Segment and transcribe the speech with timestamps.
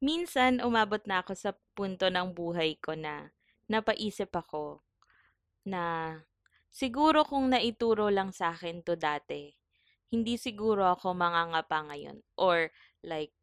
[0.00, 3.32] minsan umabot na ako sa punto ng buhay ko na
[3.66, 4.84] napaisip ako
[5.66, 6.14] na
[6.70, 9.50] siguro kung naituro lang sa akin to dati,
[10.12, 12.22] hindi siguro ako mangangapa ngayon.
[12.38, 12.70] Or
[13.02, 13.34] like,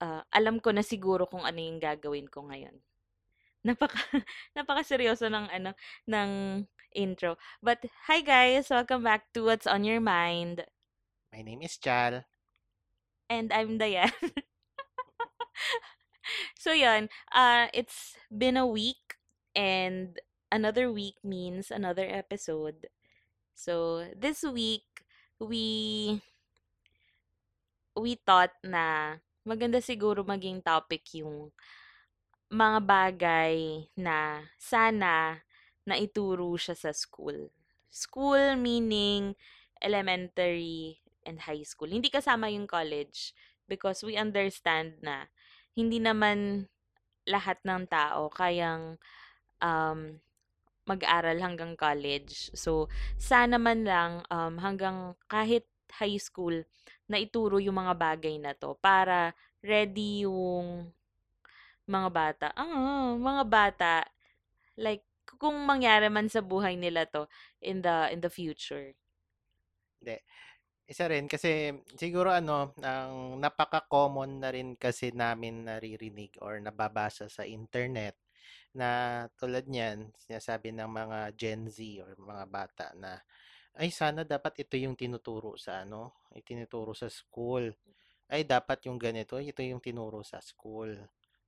[0.00, 2.78] uh, alam ko na siguro kung ano yung gagawin ko ngayon.
[3.66, 4.00] Napaka,
[4.56, 5.70] napaka seryoso ng ano,
[6.08, 6.30] ng
[6.96, 7.36] intro.
[7.60, 8.72] But, hi guys!
[8.72, 10.64] Welcome back to What's on Your Mind.
[11.34, 12.24] My name is Chal.
[13.28, 14.14] And I'm Dayan.
[16.58, 17.08] so, yun.
[17.32, 19.16] Uh, it's been a week
[19.54, 20.18] and
[20.52, 22.88] another week means another episode.
[23.54, 24.84] So, this week,
[25.40, 26.22] we
[27.96, 31.50] we thought na maganda siguro maging topic yung
[32.50, 33.56] mga bagay
[33.98, 35.42] na sana
[35.86, 37.50] na ituro siya sa school.
[37.90, 39.34] School meaning
[39.82, 41.90] elementary and high school.
[41.90, 43.34] Hindi kasama yung college
[43.70, 45.26] because we understand na
[45.76, 46.66] hindi naman
[47.28, 48.96] lahat ng tao kayang
[49.60, 50.16] um,
[50.88, 52.48] mag-aral hanggang college.
[52.56, 52.88] So,
[53.20, 55.66] sana man lang um, hanggang kahit
[56.00, 56.64] high school
[57.10, 60.90] na ituro yung mga bagay na to para ready yung
[61.86, 62.46] mga bata.
[62.56, 63.94] Ah, mga bata
[64.78, 65.02] like
[65.38, 67.26] kung mangyari man sa buhay nila to
[67.60, 68.94] in the in the future.
[70.00, 70.16] Hindi
[70.86, 77.42] isa rin kasi siguro ano, ang napaka-common na rin kasi namin naririnig or nababasa sa
[77.42, 78.14] internet
[78.70, 78.88] na
[79.34, 83.18] tulad niyan, sinasabi ng mga Gen Z or mga bata na
[83.76, 87.74] ay sana dapat ito yung tinuturo sa ano, itinuturo sa school.
[88.30, 90.96] Ay dapat yung ganito, ito yung tinuro sa school.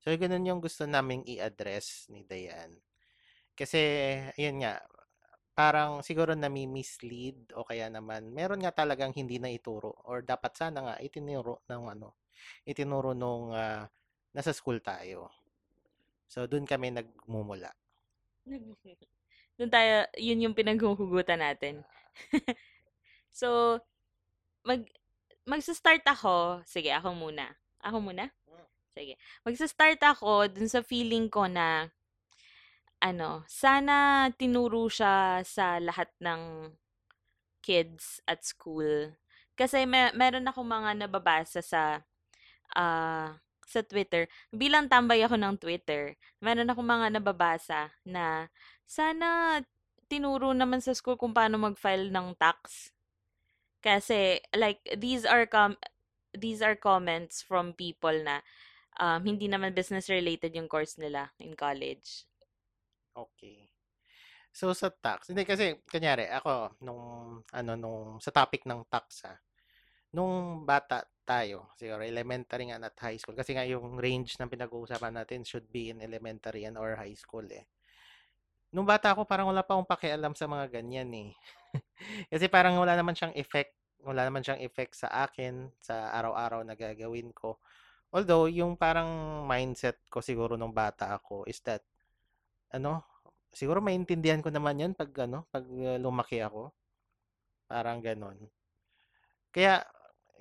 [0.03, 2.79] So ganun yung gusto naming i-address ni Dayan.
[3.59, 3.81] Kasi
[4.39, 4.83] ayun nga,
[5.59, 10.79] parang siguro nami-mislead o kaya naman meron nga talagang hindi na ituro or dapat sana
[10.87, 12.15] nga itinuro ng ano
[12.63, 13.83] itinuro nung uh,
[14.31, 15.35] nasa school tayo.
[16.31, 17.75] So doon kami nagmumula.
[19.59, 21.83] doon tayo yun yung pinaghuhugutan natin.
[23.35, 23.83] so
[24.63, 24.87] mag
[25.43, 26.63] magsa-start ako.
[26.69, 27.51] Sige, ako muna.
[27.83, 28.31] Ako muna?
[28.47, 28.67] Hmm.
[28.95, 29.19] Sige.
[29.43, 31.91] Magsa-start ako dun sa feeling ko na
[32.99, 36.73] ano, sana tinuro siya sa lahat ng
[37.63, 39.15] kids at school.
[39.59, 42.03] Kasi may, meron ako mga nababasa sa
[42.75, 43.29] uh,
[43.69, 44.27] sa Twitter.
[44.49, 48.49] Bilang tambay ako ng Twitter, meron ako mga nababasa na
[48.89, 49.61] sana
[50.09, 52.91] tinuro naman sa school kung paano mag-file ng tax.
[53.85, 55.77] Kasi like these are com
[56.35, 58.41] these are comments from people na
[58.99, 62.25] um, hindi naman business related yung course nila in college.
[63.19, 63.67] Okay.
[64.55, 67.03] So sa tax, hindi kasi kanyari ako nung
[67.43, 69.35] ano nung sa topic ng tax ha.
[70.15, 75.15] Nung bata tayo, siguro elementary nga at high school kasi nga yung range ng pinag-uusapan
[75.21, 77.69] natin should be in elementary and or high school eh.
[78.73, 81.31] Nung bata ako parang wala pa akong pakialam sa mga ganyan eh.
[82.33, 86.73] kasi parang wala naman siyang effect, wala naman siyang effect sa akin sa araw-araw na
[86.77, 87.61] gagawin ko.
[88.09, 91.85] Although yung parang mindset ko siguro nung bata ako is that
[92.75, 93.05] ano,
[93.53, 96.73] siguro maintindihan ko naman 'yun pag ano, pag uh, lumaki ako.
[97.69, 98.39] Parang gano'n.
[99.53, 99.85] Kaya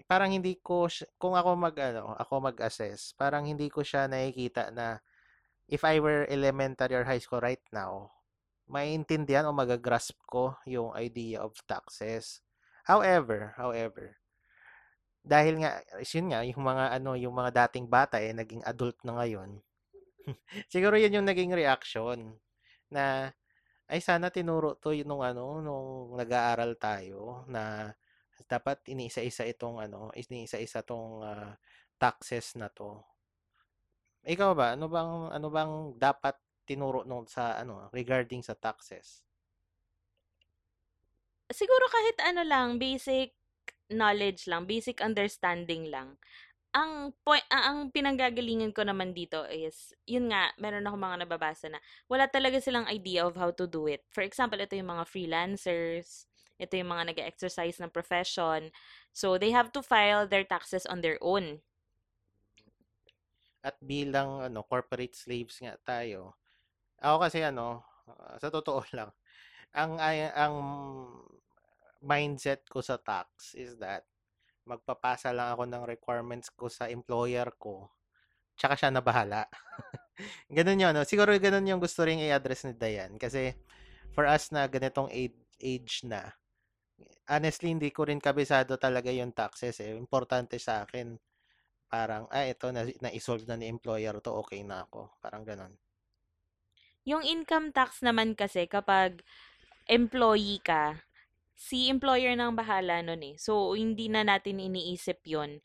[0.07, 0.87] parang hindi ko
[1.19, 4.99] kung ako mag ano, ako mag-assess, parang hindi ko siya nakikita na
[5.67, 8.11] if I were elementary or high school right now,
[8.67, 12.43] maintindihan o magagrasp ko yung idea of taxes.
[12.87, 14.15] However, however,
[15.27, 19.19] dahil nga, yun nga, yung mga ano, yung mga dating bata eh, naging adult na
[19.19, 19.59] ngayon,
[20.73, 22.39] Siguro 'yun yung naging reaction
[22.91, 23.31] na
[23.91, 27.93] ay sana tinuro 'to nung ano, nung nag-aaral tayo na
[28.49, 31.51] dapat iniisa-isa itong ano, iniisa-isa 'tong uh,
[32.01, 33.03] taxes na 'to.
[34.33, 35.71] Ikaw ba, ano bang ano bang
[36.05, 36.35] dapat
[36.67, 39.07] tinuro nung sa ano regarding sa taxes?
[41.47, 43.31] Siguro kahit ano lang, basic
[43.87, 46.19] knowledge lang, basic understanding lang
[46.77, 51.81] ang point ang pinanggagalingan ko naman dito is yun nga meron ako mga nababasa na
[52.05, 54.05] wala talaga silang idea of how to do it.
[54.13, 56.29] For example, ito yung mga freelancers,
[56.61, 58.69] ito yung mga nag-exercise ng profession.
[59.09, 61.65] So they have to file their taxes on their own.
[63.65, 66.37] At bilang ano corporate slaves nga tayo.
[67.01, 69.09] Ako kasi ano, uh, sa totoo lang,
[69.73, 69.97] ang
[70.37, 70.55] ang
[72.05, 74.05] mindset ko sa tax is that
[74.67, 77.87] magpapasa lang ako ng requirements ko sa employer ko,
[78.59, 79.47] tsaka siya na bahala.
[80.57, 81.07] ganun yun, no?
[81.07, 83.15] Siguro ganun yung gusto rin i-address ni Dayan.
[83.15, 83.55] Kasi,
[84.11, 86.35] for us na ganitong age, na,
[87.31, 89.79] honestly, hindi ko rin kabisado talaga yung taxes.
[89.79, 89.95] Eh.
[89.95, 91.15] Importante sa akin,
[91.87, 95.15] parang, ah, ito, na, na-solve na ni employer to, okay na ako.
[95.23, 95.71] Parang ganon.
[97.07, 99.23] Yung income tax naman kasi kapag
[99.87, 101.06] employee ka,
[101.57, 103.35] si employer nang bahala nun eh.
[103.41, 105.59] So, hindi na natin iniisip yon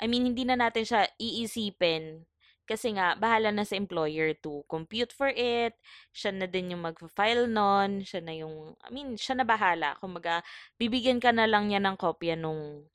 [0.00, 2.28] I mean, hindi na natin siya iisipin
[2.70, 5.74] kasi nga, bahala na sa employer to compute for it.
[6.14, 8.06] Siya na din yung mag-file nun.
[8.06, 9.98] Siya na yung, I mean, siya na bahala.
[9.98, 10.38] Kumbaga,
[10.78, 12.86] bibigyan ka na lang niya ng kopya nung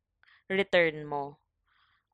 [0.47, 1.35] return mo.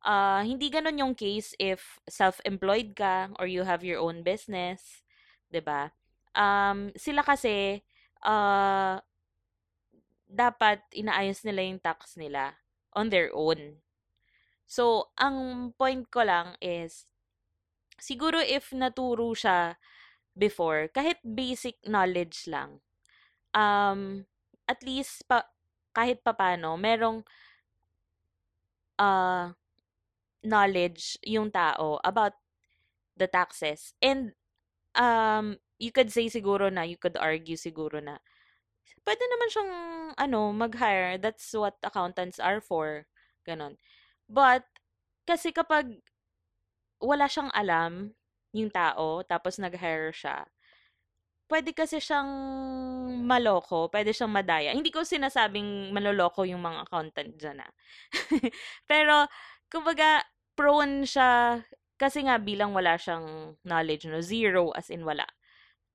[0.01, 5.05] Uh, hindi ganun yung case if self-employed ka or you have your own business.
[5.53, 5.93] ba?
[6.33, 7.85] Um, sila kasi
[8.25, 8.97] uh,
[10.31, 12.55] dapat inaayos nila yung tax nila
[12.95, 13.83] on their own.
[14.63, 17.03] So, ang point ko lang is
[17.99, 19.75] siguro if naturo siya
[20.31, 22.79] before, kahit basic knowledge lang,
[23.51, 24.23] um,
[24.71, 25.43] at least pa,
[25.91, 27.27] kahit papano, merong
[28.95, 29.51] uh,
[30.39, 32.39] knowledge yung tao about
[33.19, 33.91] the taxes.
[33.99, 34.31] And
[34.95, 38.23] um, you could say siguro na, you could argue siguro na,
[39.06, 39.74] pwede naman siyang,
[40.18, 41.18] ano, mag-hire.
[41.21, 43.06] That's what accountants are for.
[43.48, 43.77] Ganon.
[44.30, 44.65] But,
[45.27, 46.01] kasi kapag
[47.01, 48.13] wala siyang alam
[48.53, 50.45] yung tao, tapos nag-hire siya,
[51.51, 52.30] pwede kasi siyang
[53.27, 54.71] maloko, pwede siyang madaya.
[54.71, 57.71] Hindi ko sinasabing maloloko yung mga accountant dyan ah.
[58.92, 59.27] Pero,
[59.68, 60.24] kumbaga,
[60.56, 61.59] prone siya,
[62.00, 64.24] kasi nga bilang wala siyang knowledge, no?
[64.24, 65.27] Zero as in wala.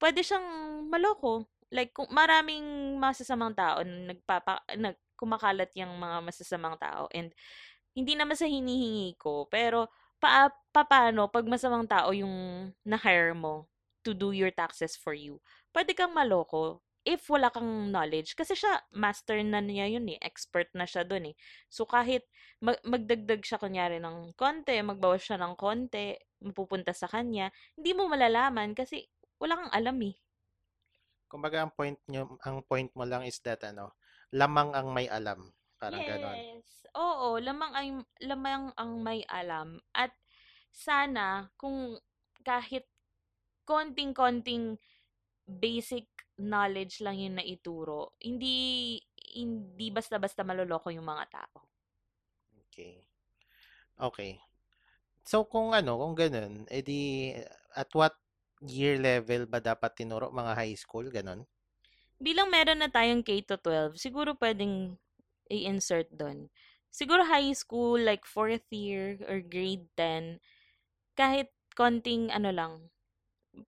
[0.01, 0.45] Pwede siyang
[0.93, 1.49] maloko.
[1.73, 7.09] Like, kung maraming masasamang tao, nagpapa, nag, kumakalat yung mga masasamang tao.
[7.11, 7.33] And,
[7.97, 9.89] hindi naman sa hinihingi ko, pero
[10.21, 13.67] pa, paano pag masamang tao yung na-hire mo
[14.05, 15.41] to do your taxes for you,
[15.73, 18.35] pwede kang maloko if wala kang knowledge.
[18.37, 20.19] Kasi siya, master na niya yun eh.
[20.21, 21.35] Expert na siya dun eh.
[21.71, 22.27] So, kahit
[22.59, 27.49] mag- magdagdag siya kunyari ng konti, magbawas siya ng konti, mapupunta sa kanya,
[27.79, 29.07] hindi mo malalaman kasi
[29.39, 30.19] wala kang alam eh.
[31.27, 33.95] Kumbaga, ang point, nyo, ang point mo lang is that, ano,
[34.35, 35.53] lamang ang may alam.
[35.77, 36.09] Parang yes.
[36.09, 36.39] ganon.
[36.97, 37.89] Oo, lamang ay
[38.25, 40.17] lamang ang may alam at
[40.73, 42.01] sana kung
[42.41, 42.89] kahit
[43.69, 44.81] konting-konting
[45.45, 46.09] basic
[46.41, 48.97] knowledge lang yung naituro, hindi
[49.37, 51.69] hindi basta-basta maloloko yung mga tao.
[52.69, 53.05] Okay.
[54.01, 54.33] Okay.
[55.27, 57.33] So kung ano, kung ganun, edi
[57.77, 58.17] at what
[58.65, 61.45] year level ba dapat tinuro mga high school, ganun?
[62.17, 64.97] Bilang meron na tayong K to 12, siguro pwedeng
[65.53, 66.49] i-insert doon
[66.97, 70.41] siguro high school, like fourth year or grade 10,
[71.13, 72.73] kahit konting ano lang,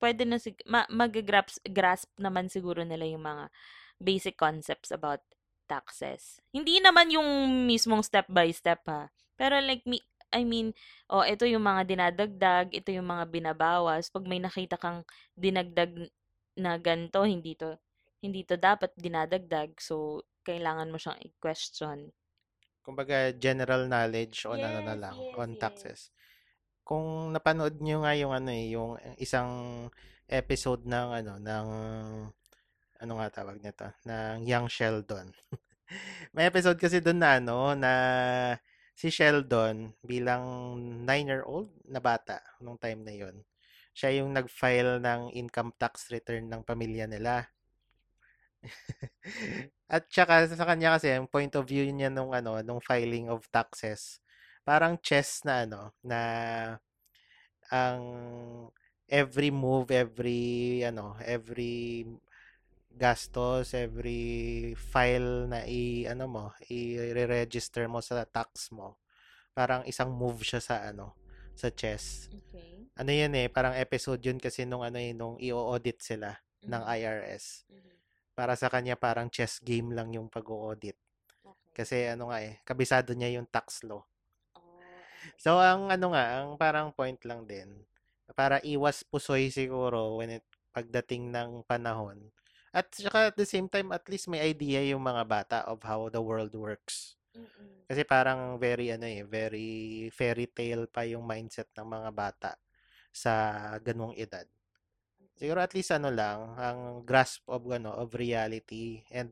[0.01, 3.53] pwede na sig- ma- mag-grasp grasp naman siguro nila yung mga
[4.01, 5.21] basic concepts about
[5.69, 6.41] taxes.
[6.57, 7.29] Hindi naman yung
[7.69, 9.13] mismong step by step ha.
[9.37, 10.01] Pero like me,
[10.33, 10.77] I mean,
[11.09, 14.13] oh, ito yung mga dinadagdag, ito yung mga binabawas.
[14.13, 15.05] Pag may nakita kang
[15.37, 16.13] dinagdag
[16.59, 17.79] na ganto, hindi to
[18.21, 19.79] hindi to dapat dinadagdag.
[19.79, 22.13] So, kailangan mo siyang i-question
[22.89, 25.61] kumbaga general knowledge on yes, ano na lang, yes, on yes.
[25.61, 26.01] taxes.
[26.81, 29.53] Kung napanood niyo nga yung ano eh, yung isang
[30.25, 31.67] episode ng ano ng
[32.99, 35.37] ano nga tawag nito, ng Young Sheldon.
[36.35, 37.93] May episode kasi doon na ano na
[38.99, 40.75] si Sheldon bilang
[41.07, 43.47] 9-year-old na bata nung time na yon.
[43.95, 47.47] Siya yung nag-file ng income tax return ng pamilya nila.
[49.95, 53.47] At saka sa kanya kasi ang point of view niya nung ano, nung filing of
[53.55, 54.19] taxes,
[54.67, 56.21] parang chess na ano, na
[57.71, 58.03] ang
[59.07, 62.03] every move, every ano, every
[62.93, 68.99] gastos, every file na i ano mo, i-register mo sa tax mo.
[69.53, 71.19] Parang isang move siya sa ano,
[71.59, 72.31] sa chess.
[72.31, 72.89] Okay.
[72.99, 76.69] Ano 'yan eh, parang episode 'yun kasi nung ano eh, nung i-audit sila mm-hmm.
[76.71, 77.69] ng IRS.
[77.71, 77.89] Mm-hmm
[78.39, 80.95] para sa kanya parang chess game lang yung pag-audit.
[81.43, 81.75] Okay.
[81.75, 84.07] Kasi ano nga eh, kabisado niya yung tax law.
[84.55, 84.79] Oh,
[85.35, 87.83] So ang ano nga, ang parang point lang din
[88.39, 92.31] para iwas pusoy siguro when it pagdating ng panahon.
[92.73, 96.09] At saka at the same time at least may idea yung mga bata of how
[96.13, 97.17] the world works.
[97.33, 97.89] Mm-mm.
[97.89, 102.53] Kasi parang very ano eh, very fairy tale pa yung mindset ng mga bata
[103.09, 103.33] sa
[103.81, 104.45] ganung edad.
[105.39, 109.31] Siguro at least ano lang, ang grasp of ano of reality and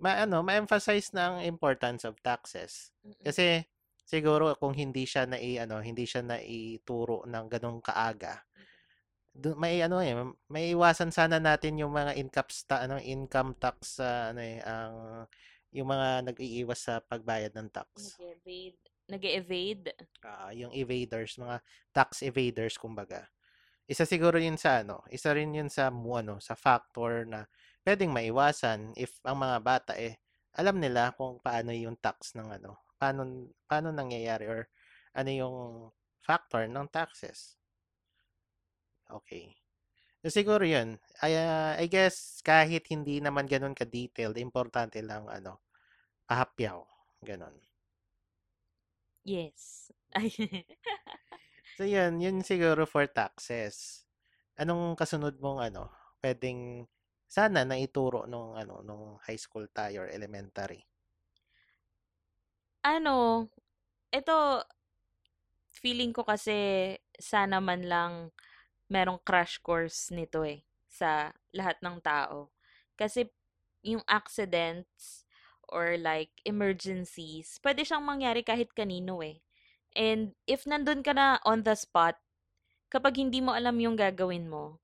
[0.00, 2.90] ma ano, ma-emphasize na ang importance of taxes.
[3.20, 3.62] Kasi
[4.02, 8.42] siguro kung hindi siya na i, ano, hindi siya na ituro ng ganong kaaga,
[9.56, 10.14] may ano eh,
[10.50, 14.94] may iwasan sana natin yung mga income ta, ano, income tax uh, ano eh, ang
[15.70, 18.18] yung mga nag-iiwas sa pagbayad ng tax.
[18.18, 19.88] Nag-evade, nag-evade.
[20.26, 21.62] Ah, yung evaders, mga
[21.94, 23.30] tax evaders kumbaga.
[23.86, 27.46] Isa siguro yun sa ano, isa rin yun sa ano, sa factor na
[27.86, 30.18] puwedeng maiwasan if ang mga bata, eh,
[30.58, 34.66] alam nila kung paano yung tax ng ano, paano paano nangyayari or
[35.14, 35.56] ano yung
[36.22, 37.59] factor ng taxes.
[39.18, 39.46] Okay.
[40.22, 40.88] So, siguro yun.
[41.22, 45.52] I, ah, I guess kahit hindi naman gano'n ka-detailed, importante lang ano,
[46.28, 46.80] pahapyaw,
[47.28, 47.56] gano'n.
[49.24, 49.90] Yes.
[51.76, 53.76] So, yun, yun siguro for taxes.
[54.62, 55.82] Anong kasunod mong ano,
[56.20, 56.60] puwedeng
[57.36, 60.80] sana naituro nung ano, nung high school tayo or elementary?
[62.84, 63.48] Ano,
[64.12, 64.36] ito
[65.80, 66.58] feeling ko kasi
[67.18, 68.12] sana man lang
[68.90, 72.50] merong crash course nito eh sa lahat ng tao.
[72.98, 73.30] Kasi
[73.86, 75.24] yung accidents
[75.70, 79.40] or like emergencies, pwede siyang mangyari kahit kanino eh.
[79.94, 82.18] And if nandun ka na on the spot,
[82.90, 84.82] kapag hindi mo alam yung gagawin mo,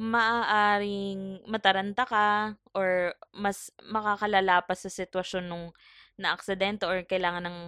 [0.00, 5.66] maaaring mataranta ka or mas makakalala pa sa sitwasyon nung
[6.18, 7.58] naaksidente or kailangan ng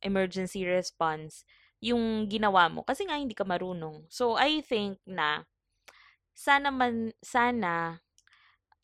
[0.00, 1.44] emergency response
[1.84, 4.08] yung ginawa mo kasi nga hindi ka marunong.
[4.08, 5.44] So I think na
[6.34, 8.00] sana man sana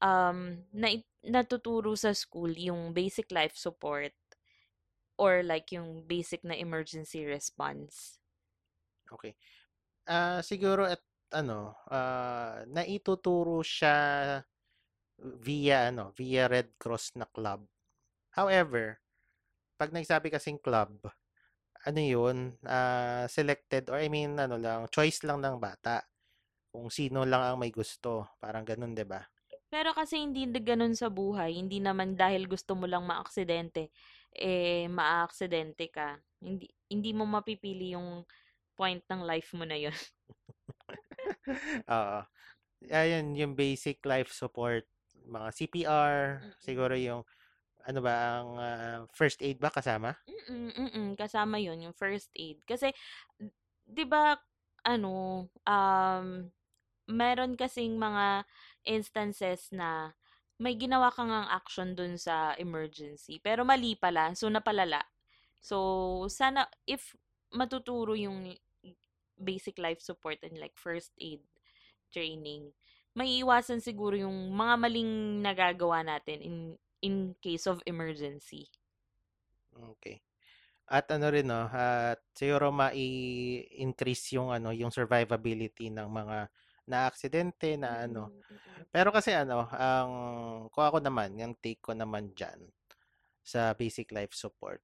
[0.01, 0.41] um
[0.73, 0.89] na
[1.35, 4.13] natuturo sa school yung basic life support
[5.19, 8.19] or like yung basic na emergency response.
[9.11, 9.35] Okay.
[10.09, 11.03] Ah, siguro at
[11.35, 13.97] ano, ah, naituturo siya
[15.47, 17.67] via ano, via Red Cross na club.
[18.39, 19.01] However,
[19.79, 21.01] 'pag nagsabi kasing club,
[21.89, 26.05] ano 'yun, ah, selected or I mean ano lang, choice lang ng bata.
[26.73, 28.11] Kung sino lang ang may gusto,
[28.43, 29.23] parang gano'n, 'di ba?
[29.73, 33.83] Pero kasi hindi na gano'n sa buhay, hindi naman dahil gusto mo lang maaksidente,
[34.35, 36.09] eh maaaksidente ka.
[36.43, 38.27] Hindi hindi mo mapipili yung
[38.79, 39.95] point ng life mo na 'yun.
[41.91, 42.21] Oo.
[42.91, 44.87] Ayun, yung basic life support,
[45.27, 46.17] mga CPR,
[46.63, 47.01] siguro Mm.
[47.01, 47.23] yung
[47.87, 50.15] ano ba ang ah, first aid ba kasama?
[50.51, 52.61] Mm, mm, kasama 'yun, yung first aid.
[52.67, 52.93] Kasi
[53.87, 54.39] 'di ba
[54.87, 56.27] ano, um,
[57.11, 58.47] meron kasing mga
[58.89, 60.15] instances na
[60.61, 65.01] may ginawa ka ngang action dun sa emergency, pero mali pala, so napalala.
[65.61, 65.77] So,
[66.33, 67.17] sana if
[67.53, 68.57] matuturo yung
[69.41, 71.41] basic life support and like first aid
[72.13, 72.73] training,
[73.17, 75.13] maiiwasan siguro yung mga maling
[75.45, 76.57] nagagawa natin in
[77.03, 78.69] in case of emergency.
[79.75, 80.21] Okay.
[80.91, 86.39] At ano rin 'no, at siguro mai-increase yung ano, yung survivability ng mga
[86.91, 88.23] naaksidente na ano.
[88.27, 88.87] Mm, mm.
[88.95, 90.11] Pero kasi ano, ang
[90.75, 92.61] kung ako naman, yung take ko naman diyan
[93.45, 94.83] sa basic life support.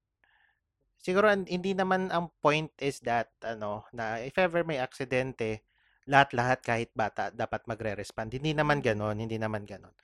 [1.05, 5.63] Siguro hindi naman ang point is that ano, na if ever may aksidente,
[6.07, 8.29] lahat-lahat kahit bata dapat magre-respond.
[8.35, 8.87] Hindi naman Mm.
[8.89, 9.95] gano'n, hindi naman gano'n.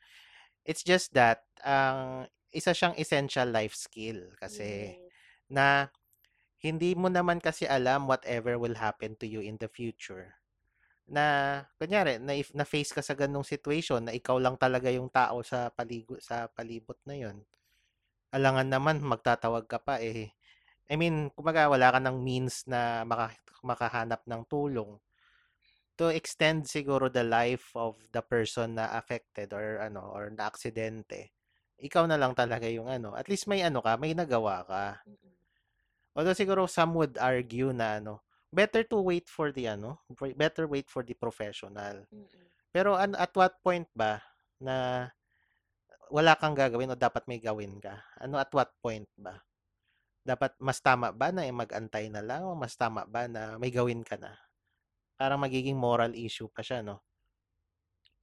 [0.62, 5.00] It's just that ang isa siyang essential life skill kasi Yes.
[5.50, 5.66] na
[6.62, 10.38] hindi mo naman kasi alam whatever will happen to you in the future.
[11.11, 15.42] Na kunyari na if na-face ka sa ganung situation na ikaw lang talaga yung tao
[15.42, 17.42] sa paligo sa palibot na yon.
[18.33, 20.33] Alangan naman magtatawag ka pa eh.
[20.90, 24.99] I mean, kumbaga wala ka ng means na maka, makahanap ng tulong
[26.02, 31.30] to extend siguro the life of the person na affected or ano or na aksidente.
[31.78, 34.99] Ikaw na lang talaga yung ano, at least may ano ka, may nagawa ka.
[35.06, 35.30] Mm,
[36.18, 40.02] Although siguro some would argue na ano, better to wait for the ano,
[40.35, 42.02] better wait for the professional.
[42.11, 42.26] mm.
[42.75, 44.18] Pero an, at what point ba
[44.59, 45.06] na
[46.11, 48.02] wala kang gagawin o dapat may gawin ka?
[48.18, 49.38] Ano at what point ba?
[50.26, 53.71] Dapat mas tama ba na eh, mag-antay na lang o mas tama ba na may
[53.71, 54.35] gawin ka na?
[55.19, 57.02] Parang magiging moral issue pa siya, no?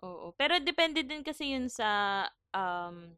[0.03, 0.31] Oo.
[0.39, 2.23] Pero depende din kasi yun sa
[2.55, 3.11] um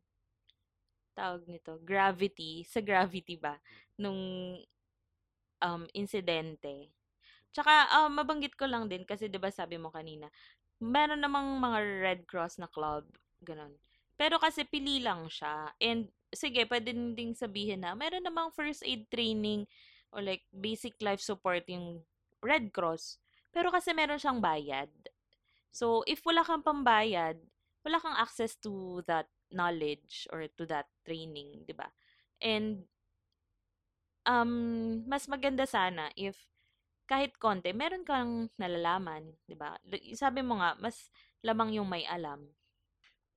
[1.13, 3.59] tawag nito, gravity, sa gravity ba
[3.99, 4.17] nung
[5.61, 6.89] um insidente.
[7.53, 10.31] Tsaka um, mabanggit ko lang din kasi 'di ba sabi mo kanina,
[10.81, 13.05] meron namang mga Red Cross na club,
[13.45, 13.77] ganun.
[14.17, 15.69] Pero kasi pili lang siya.
[15.77, 19.69] And sige, pwede din ding sabihin na meron namang first aid training
[20.09, 22.01] or like basic life support yung
[22.41, 23.20] Red Cross.
[23.51, 24.89] Pero kasi meron siyang bayad.
[25.71, 27.39] So, if wala kang pambayad,
[27.83, 31.91] wala kang access to that knowledge or to that training, 'di ba?
[32.39, 32.87] And
[34.25, 36.37] um mas maganda sana if
[37.09, 39.75] kahit konti meron kang nalalaman, 'di ba?
[40.15, 41.11] Sabi mo nga mas
[41.43, 42.47] lamang yung may alam.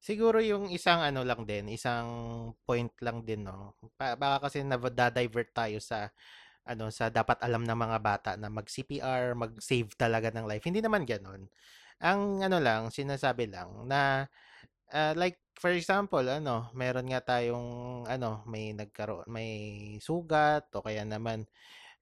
[0.05, 2.07] Siguro yung isang ano lang din, isang
[2.69, 3.73] point lang din, no?
[3.97, 6.13] Baka kasi na-divert tayo sa
[6.69, 10.65] ano sa dapat alam ng mga bata na mag-CPR, mag-save talaga ng life.
[10.65, 11.49] Hindi naman ganoon.
[12.05, 14.27] Ang ano lang, sinasabi lang na
[14.93, 19.51] ah, like for example, ano, meron nga tayong ano, may nagkaroon, may
[20.03, 21.47] sugat o kaya naman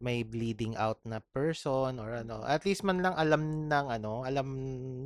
[0.02, 2.42] may bleeding out na person or ano.
[2.44, 4.48] At least man lang alam ng ano, alam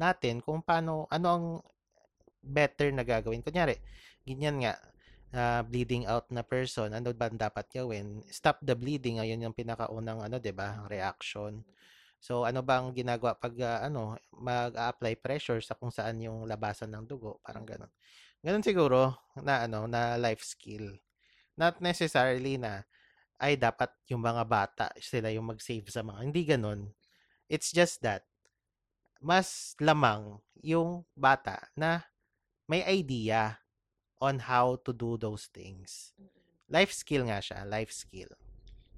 [0.01, 1.47] natin kung paano ano ang
[2.43, 3.45] better na gagawin.
[3.45, 3.77] Kunyari,
[4.25, 4.75] ganyan nga,
[5.37, 8.25] ah, bleeding out na person, ano ba dapat gawin?
[8.33, 10.85] Stop the bleeding, ayun yung pinakaunang ano, 'di ba?
[10.91, 11.63] Reaction.
[12.21, 17.05] So ano bang ginagawa pag ah, ano, mag-a-apply pressure sa kung saan yung labasan ng
[17.07, 17.93] dugo, parang gano'n.
[18.45, 20.97] Gano'n siguro na ano, na life skill.
[21.59, 22.85] Not necessarily na
[23.41, 26.81] ay dapat yung mga bata sila yung mag-save sa mga hindi gano'n.
[27.51, 28.25] It's just that
[29.21, 32.05] mas lamang yung bata na
[32.69, 33.59] may idea
[34.21, 36.13] on how to do those things.
[36.67, 38.29] Life skill nga siya, life skill.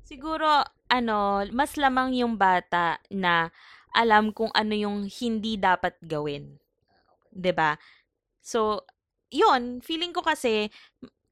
[0.08, 3.52] Siguro, ano, mas lamang yung bata na
[3.92, 6.56] alam kung ano yung hindi dapat gawin.
[7.32, 7.76] 'Di ba?
[8.40, 8.84] So,
[9.28, 10.72] yun, feeling ko kasi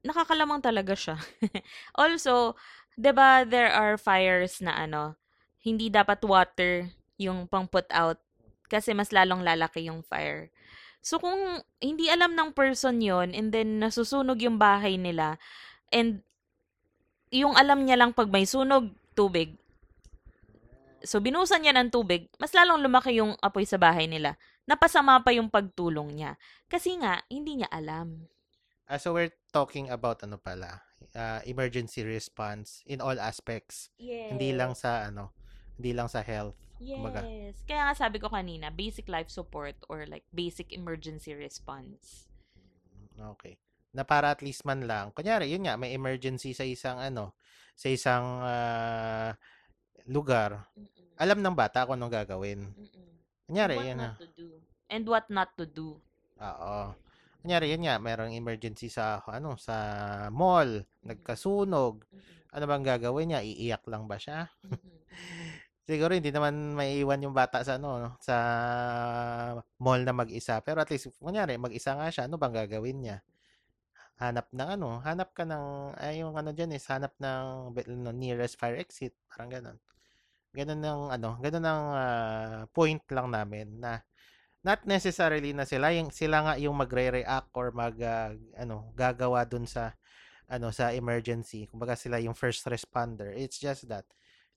[0.05, 1.17] nakakalamang talaga siya.
[1.97, 2.53] Also,
[2.97, 5.17] ba there are fires na ano,
[5.61, 8.21] hindi dapat water yung pang put out
[8.69, 10.49] kasi mas lalong lalaki yung fire.
[11.07, 15.39] So kung hindi alam ng person yon and then nasusunog yung bahay nila
[15.87, 16.19] and
[17.31, 19.55] yung alam niya lang pag may sunog, tubig.
[21.07, 24.35] So binusan niya ng tubig, mas lalong lumaki yung apoy sa bahay nila.
[24.67, 26.35] Napasama pa yung pagtulong niya.
[26.67, 28.27] Kasi nga, hindi niya alam.
[28.91, 30.83] Ah, so we're talking about ano pala,
[31.15, 33.95] ah, emergency response in all aspects.
[33.95, 34.83] Hindi lang Yes.
[34.83, 35.31] sa ano,
[35.79, 36.66] hindi lang sa health.
[36.77, 37.25] Kumbaga.
[37.25, 37.57] Yes.
[37.65, 42.29] Kaya nga sabi ko kanina, basic life support or like basic emergency response.
[43.17, 43.57] Okay.
[43.97, 45.09] Na para at least man lang.
[45.13, 47.33] Kunyari, yun nga, may emergency sa isang ano,
[47.73, 49.31] sa isang ah,
[50.05, 50.69] lugar.
[50.77, 51.17] Mm-mm.
[51.17, 52.69] Alam ng bata kung anong gagawin.
[52.77, 53.09] Mm-mm.
[53.47, 54.09] And Kunyari, what yun na.
[54.13, 54.49] not to do.
[54.87, 55.87] And what not to do.
[56.37, 56.77] Oo.
[57.41, 59.75] Kunyari, yun nga, merong emergency sa ano, sa
[60.29, 62.05] mall, nagkasunog.
[62.05, 62.53] Mm-mm.
[62.53, 63.41] Ano bang gagawin niya?
[63.41, 64.47] Iiyak lang ba siya?
[65.87, 68.35] Siguro hindi naman maiiwan yung bata sa ano, no, sa
[69.79, 70.59] mall na mag-isa.
[70.59, 73.17] Pero at least, kunyari, mag-isa nga siya, ano bang gagawin niya?
[74.19, 77.71] Hanap ng ano, hanap ka ng, ay yung ano dyan is, hanap ng
[78.03, 79.15] no, nearest fire exit.
[79.31, 79.77] Parang ganun.
[80.51, 84.01] Ganun ng ano, ganun ang ah, point lang namin na
[84.65, 89.63] not necessarily na sila yung sila nga yung magre-react or mag ah, ano, gagawa dun
[89.69, 89.95] sa
[90.49, 91.67] ano sa emergency.
[91.71, 93.31] Kumbaga sila yung first responder.
[93.35, 94.07] It's just that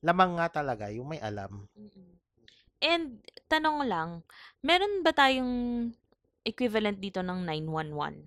[0.00, 1.68] lamang nga talaga yung may alam.
[1.76, 2.10] Mm-mm.
[2.80, 3.20] And
[3.52, 4.24] tanong lang,
[4.64, 5.92] meron ba tayong
[6.44, 8.24] equivalent dito ng 911?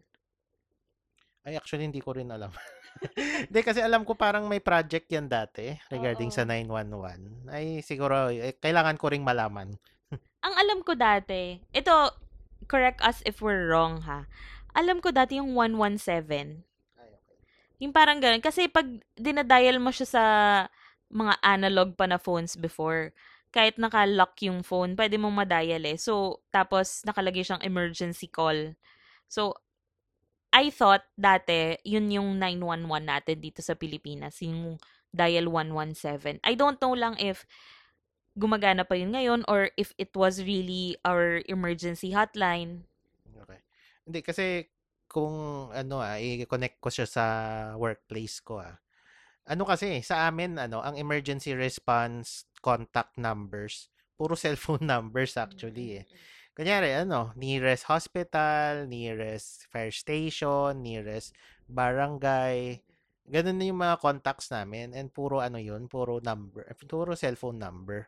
[1.43, 2.53] Ay, actually, hindi ko rin alam.
[3.49, 6.79] Hindi, kasi alam ko parang may project yan dati regarding sa Oo.
[6.79, 7.51] 911.
[7.51, 9.75] Ay, siguro, eh, kailangan ko ring malaman.
[10.45, 11.91] Ang alam ko dati, ito,
[12.69, 14.23] correct us if we're wrong ha.
[14.71, 16.63] Alam ko dati yung 117.
[16.95, 17.35] Ay, okay.
[17.83, 18.39] Yung parang ganun.
[18.39, 18.87] Kasi pag
[19.19, 20.23] dinadial mo siya sa
[21.13, 23.13] mga analog pa na phones before,
[23.53, 25.95] kahit naka-lock yung phone, pwede mong madial eh.
[25.95, 28.73] So, tapos nakalagay siyang emergency call.
[29.29, 29.61] So,
[30.53, 34.81] I thought dati, yun yung 911 natin dito sa Pilipinas, yung
[35.13, 36.41] dial 117.
[36.41, 37.45] I don't know lang if
[38.33, 42.85] gumagana pa yun ngayon or if it was really our emergency hotline.
[43.45, 43.61] Okay.
[44.09, 44.45] Hindi, kasi
[45.05, 47.23] kung ano ah, i-connect ko siya sa
[47.77, 48.82] workplace ko ah.
[49.43, 56.05] Ano kasi, sa amin, ano, ang emergency response contact numbers, puro cellphone numbers actually eh.
[56.55, 61.35] Kunyari, ano, nearest hospital, nearest fire station, nearest
[61.67, 62.79] barangay,
[63.27, 68.07] ganun na yung mga contacts namin and puro ano yun, puro number, puro cellphone number.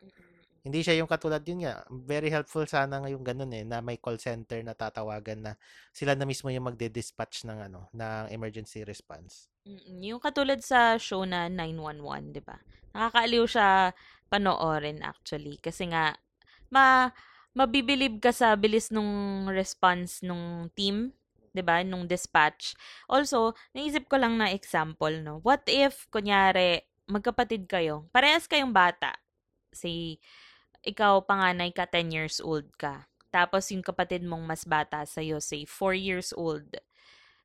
[0.66, 1.86] Hindi siya yung katulad yun nga.
[1.86, 5.52] Very helpful sana ngayong ganun eh, na may call center na tatawagan na
[5.94, 9.46] sila na mismo yung magde-dispatch ng ano, ng emergency response.
[9.66, 12.58] Mm, Yung katulad sa show na 911, 'di ba?
[12.94, 13.94] Nakakaaliw siya
[14.26, 16.18] panoorin actually kasi nga
[16.74, 17.14] ma
[17.54, 21.14] mabibilib ka sa bilis nung response nung team,
[21.54, 21.82] 'di ba?
[21.86, 22.74] Nung dispatch.
[23.10, 25.38] Also, naisip ko lang na example, no.
[25.46, 29.14] What if kunyari magkapatid kayo, parehas kayong bata.
[29.74, 30.18] Say
[30.86, 33.10] ikaw panganay ka 10 years old ka.
[33.34, 36.70] Tapos yung kapatid mong mas bata sa'yo, say 4 years old.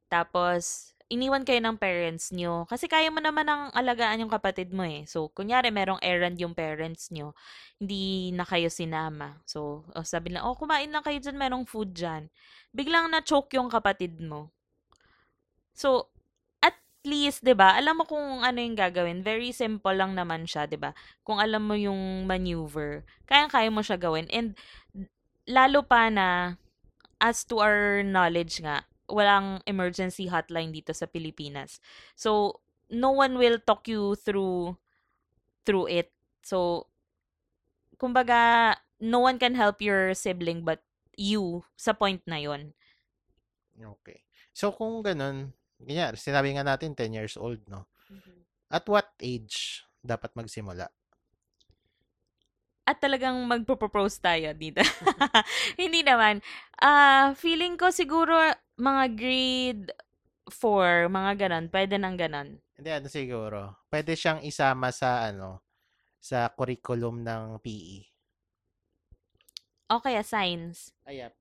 [0.08, 2.64] Tapos, iniwan kayo ng parents nyo.
[2.72, 5.04] Kasi kaya mo naman ang alagaan yung kapatid mo eh.
[5.04, 7.36] So, kunyari, merong errand yung parents nyo.
[7.76, 9.44] Hindi na kayo sinama.
[9.44, 12.32] So, oh, sabi na, oh, kumain lang kayo dyan, merong food dyan.
[12.72, 14.56] Biglang na-choke yung kapatid mo.
[15.76, 16.08] So,
[17.02, 17.74] at least, 'di ba?
[17.82, 19.26] Alam mo kung ano yung gagawin.
[19.26, 20.94] Very simple lang naman siya, 'di ba?
[21.26, 24.30] Kung alam mo yung maneuver, kayang-kaya mo siya gawin.
[24.30, 24.54] And
[25.50, 26.62] lalo pa na
[27.18, 31.82] as to our knowledge nga, walang emergency hotline dito sa Pilipinas.
[32.14, 32.62] So,
[32.94, 34.78] no one will talk you through
[35.66, 36.14] through it.
[36.46, 36.86] So,
[37.98, 40.86] kumbaga, no one can help your sibling but
[41.18, 42.78] you sa point na yon.
[43.74, 44.22] Okay.
[44.54, 47.90] So, kung ganun, ganyan, sinabi nga natin 10 years old, no?
[48.12, 48.40] Mm-hmm.
[48.72, 50.90] At what age dapat magsimula?
[52.82, 54.82] At talagang magpo-propose tayo dito.
[55.82, 56.42] Hindi naman.
[56.82, 58.34] Ah, feeling ko siguro
[58.82, 59.88] mga grade
[60.50, 61.66] 4, mga ganon.
[61.70, 62.58] Pwede nang ganon.
[62.76, 63.60] Hindi, ano siguro.
[63.88, 65.62] Pwede siyang isama sa, ano,
[66.18, 68.00] sa curriculum ng PE.
[69.94, 70.92] O kaya science.
[71.06, 71.32] Ay, ah,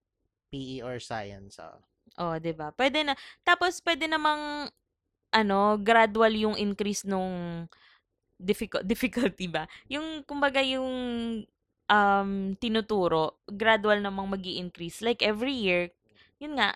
[0.53, 1.57] PE or science.
[1.57, 1.89] Oh.
[2.18, 2.72] Oh, 'di ba?
[2.74, 3.14] Pwede na
[3.46, 4.68] tapos pwede namang
[5.34, 7.66] ano, gradual yung increase nung
[8.40, 9.66] difficult difficulty ba?
[9.90, 10.88] Yung kumbaga yung
[11.90, 12.30] um
[12.62, 15.90] tinuturo, gradual namang magi increase like every year.
[16.42, 16.74] Yun nga,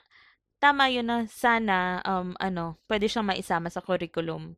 [0.62, 4.56] tama yun na sana um ano, pwede siyang maisama sa curriculum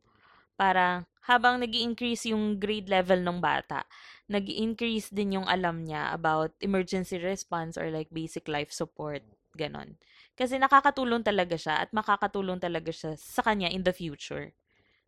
[0.56, 3.84] para habang nag increase yung grade level ng bata,
[4.30, 9.22] nag increase din yung alam niya about emergency response or like basic life support,
[9.58, 9.98] ganon.
[10.36, 14.52] Kasi nakakatulong talaga siya at makakatulong talaga siya sa kanya in the future.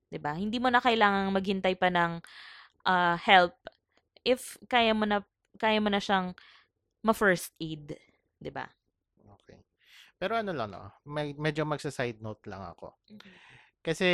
[0.08, 0.32] 'Di ba?
[0.32, 2.24] Hindi mo na kailangang maghintay pa ng
[2.88, 3.54] uh, help
[4.24, 5.20] if kaya mo na
[5.60, 6.32] kaya mo na siyang
[7.04, 7.92] ma-first aid,
[8.40, 8.64] 'di ba?
[9.44, 9.60] Okay.
[10.18, 12.96] Pero ano lang no, may, medyo magsa-side note lang ako.
[13.12, 13.34] Mm-hmm.
[13.84, 14.10] Kasi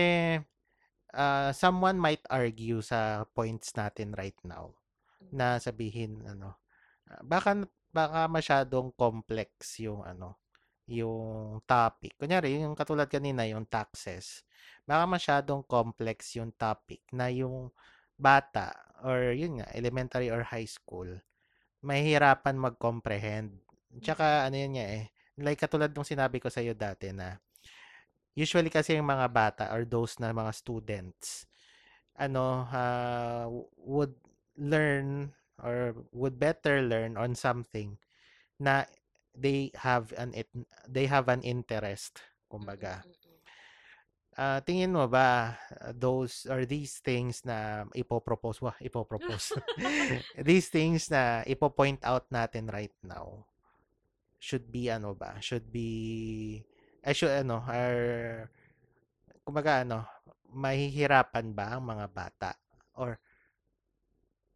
[1.14, 4.74] uh, someone might argue sa points natin right now
[5.32, 6.60] na sabihin ano,
[7.24, 10.43] baka baka masyadong complex yung ano,
[10.88, 12.16] yung topic.
[12.20, 14.44] Kunyari, yung katulad kanina, yung taxes.
[14.84, 17.72] Baka masyadong complex yung topic na yung
[18.14, 18.72] bata
[19.04, 21.08] or yun nga, elementary or high school,
[21.84, 23.58] mahihirapan mag-comprehend.
[24.00, 25.04] Tsaka ano yun nga eh,
[25.38, 27.38] like katulad nung sinabi ko sa iyo dati na
[28.38, 31.46] usually kasi yung mga bata or those na mga students
[32.14, 33.46] ano uh,
[33.78, 34.14] would
[34.54, 37.98] learn or would better learn on something
[38.58, 38.86] na
[39.34, 40.48] they have an it,
[40.88, 43.02] they have an interest kumbaga.
[44.38, 45.58] uh, tingin mo ba
[45.94, 49.58] those or these things na ipopropose wa ipopropose
[50.48, 53.46] these things na ipo-point out natin right now
[54.38, 56.60] should be ano ba should be
[57.04, 57.96] I should ano or
[59.44, 60.08] kumbaga ano
[60.54, 62.50] mahihirapan ba ang mga bata?
[62.94, 63.18] Or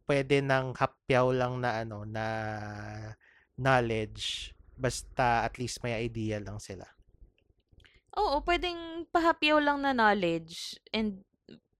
[0.07, 2.25] pwede nang hapyaw lang na ano na
[3.59, 6.87] knowledge Basta at least may idea lang sila.
[8.17, 11.21] Oo, pwedeng pahapyaw lang na knowledge and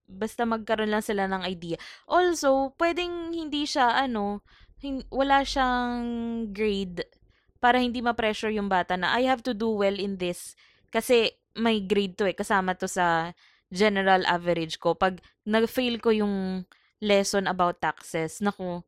[0.09, 1.77] basta magkaroon lang sila ng idea.
[2.09, 4.41] Also, pwedeng hindi siya ano,
[4.81, 5.95] hin- wala siyang
[6.53, 7.05] grade
[7.61, 10.55] para hindi ma-pressure yung bata na I have to do well in this
[10.89, 13.33] kasi may grade to eh kasama to sa
[13.69, 14.97] general average ko.
[14.97, 16.65] Pag nag-fail ko yung
[17.03, 18.81] lesson about taxes, naku,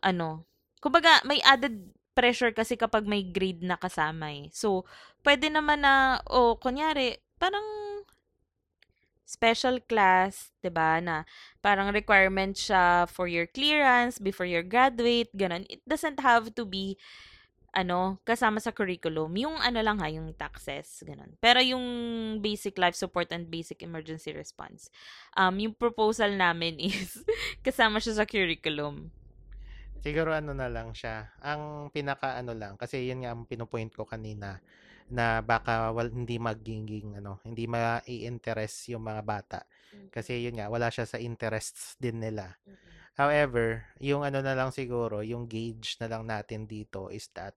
[0.00, 0.46] ano,
[0.80, 4.52] kumbaga may added pressure kasi kapag may grade na kasama eh.
[4.52, 4.84] So,
[5.24, 7.64] pwede naman na, o oh, kunyari, parang
[9.32, 11.24] special class, 'di ba, na
[11.64, 15.64] parang requirement siya for your clearance before you graduate, ganun.
[15.72, 17.00] It doesn't have to be
[17.72, 19.32] ano, kasama sa curriculum.
[19.40, 21.32] Yung ano lang ha, yung taxes, ganun.
[21.40, 21.80] Pero yung
[22.44, 24.92] basic life support and basic emergency response,
[25.40, 27.24] um, yung proposal namin is
[27.64, 29.08] kasama siya sa curriculum.
[30.02, 31.30] Siguro ano na lang siya.
[31.46, 34.58] Ang pinaka ano lang kasi yun nga ang pinopoint ko kanina
[35.06, 39.60] na baka wal, hindi magiging ano, hindi ma-interest yung mga bata.
[40.10, 42.58] Kasi yun nga wala siya sa interests din nila.
[43.14, 47.54] However, yung ano na lang siguro, yung gauge na lang natin dito is that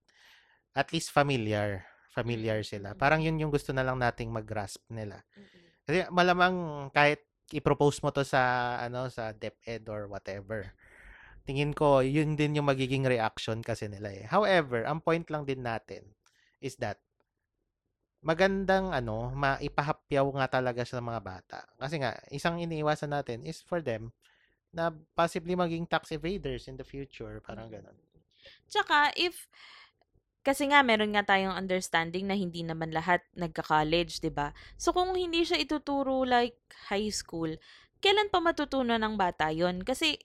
[0.77, 2.93] at least familiar, familiar sila.
[2.93, 5.25] Parang yun yung gusto na lang nating mag-grasp nila.
[5.87, 10.73] Kasi malamang kahit i-propose mo to sa ano sa DepEd or whatever
[11.45, 14.25] tingin ko, yun din yung magiging reaction kasi nila eh.
[14.25, 16.03] However, ang point lang din natin
[16.59, 16.99] is that
[18.25, 21.59] magandang ano, maipahapyaw nga talaga sa mga bata.
[21.77, 24.09] Kasi nga, isang iniiwasan natin is for them
[24.73, 27.37] na possibly maging tax evaders in the future.
[27.45, 27.95] Parang ganun.
[28.65, 29.45] Tsaka, if
[30.45, 34.53] kasi nga meron nga tayong understanding na hindi naman lahat nagka-college, 'di ba?
[34.77, 36.61] So kung hindi siya ituturo like
[36.93, 37.49] high school,
[37.97, 39.81] kailan pa matutunan ng bata 'yon?
[39.81, 40.21] Kasi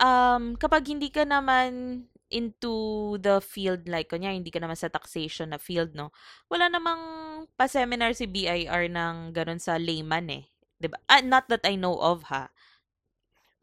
[0.00, 5.50] um, kapag hindi ka naman into the field like kunya hindi ka naman sa taxation
[5.50, 6.14] na field no
[6.46, 7.02] wala namang
[7.58, 10.44] pa-seminar si BIR ng ganun sa layman eh
[10.78, 12.48] 'di ba ah, not that I know of ha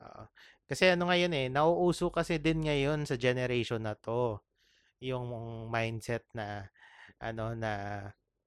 [0.04, 0.24] Oo.
[0.68, 4.36] Kasi ano ngayon eh, nauuso kasi din ngayon sa generation na to
[5.00, 5.32] yung
[5.72, 6.68] mindset na
[7.22, 7.72] ano na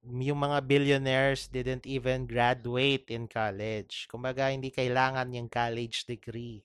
[0.05, 4.09] yung mga billionaires didn't even graduate in college.
[4.13, 6.61] Kumbaga hindi kailangan yung college degree.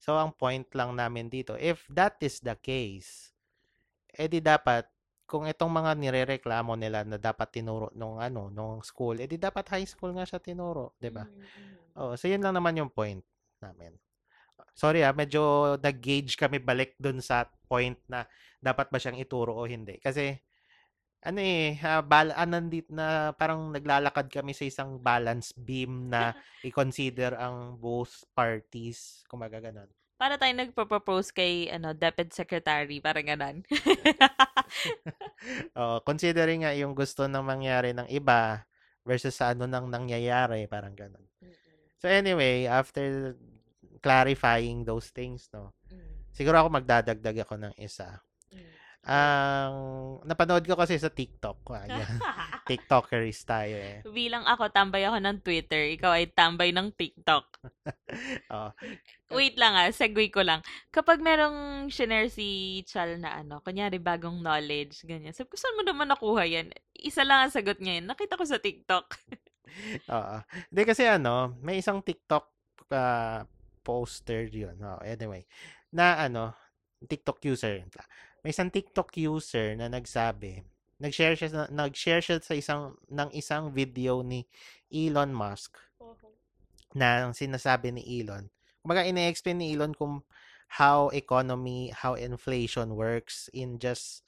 [0.00, 3.36] So ang point lang namin dito, if that is the case,
[4.16, 4.88] edi dapat
[5.28, 9.86] kung itong mga nirereklamo nila na dapat tinuro nung ano, nung school, edi dapat high
[9.86, 11.28] school nga siya tinuro, 'di ba?
[11.28, 12.00] Mm-hmm.
[12.00, 13.20] Oh, so yun lang naman yung point
[13.60, 13.94] namin.
[14.72, 18.24] Sorry ah, medyo nag-gauge kami balik dun sa point na
[18.58, 20.00] dapat ba siyang ituro o hindi.
[20.00, 20.32] Kasi
[21.20, 26.32] ano eh, uh, bal uh, nandit na parang naglalakad kami sa isang balance beam na
[26.68, 29.88] i-consider ang both parties, kumaga ganun.
[30.20, 33.56] Para tayo nagpo-propose kay ano, DepEd Secretary, parang ganun.
[35.80, 38.68] oh, considering nga yung gusto nang mangyari ng iba
[39.04, 41.24] versus sa ano nang nangyayari, parang ganun.
[42.00, 43.36] So anyway, after
[44.00, 45.76] clarifying those things, no.
[45.92, 46.24] Mm.
[46.32, 48.24] Siguro ako magdadagdag ako ng isa.
[49.00, 49.74] Ang
[50.28, 51.64] napanood ko kasi sa TikTok.
[51.88, 52.20] Ayan.
[52.68, 54.04] TikTokeries tayo eh.
[54.04, 55.88] Bilang ako, tambay ako ng Twitter.
[55.96, 57.46] Ikaw ay tambay ng TikTok.
[58.54, 58.70] oh.
[59.32, 60.60] Wait lang ah, segue ko lang.
[60.92, 65.32] Kapag merong share si Chal na ano, kunyari bagong knowledge, ganyan.
[65.32, 66.68] Sabi ko, saan mo naman nakuha yan?
[66.92, 68.04] Isa lang ang sagot ngayon.
[68.04, 69.06] Nakita ko sa TikTok.
[70.14, 70.36] Oo.
[70.70, 72.46] Hindi kasi ano, may isang TikTok
[72.92, 73.48] uh,
[73.80, 74.76] poster yun.
[74.84, 75.48] Oh, anyway,
[75.88, 76.52] na ano,
[77.00, 77.80] TikTok user
[78.40, 80.64] may isang TikTok user na nagsabi,
[81.00, 84.44] nag-share siya nag-share siya sa isang ng isang video ni
[84.92, 85.80] Elon Musk.
[85.96, 86.32] Okay.
[86.96, 88.48] Na sinasabi ni Elon.
[88.84, 90.24] Kumbaga ine-explain ni Elon kung
[90.80, 94.22] how economy, how inflation works in just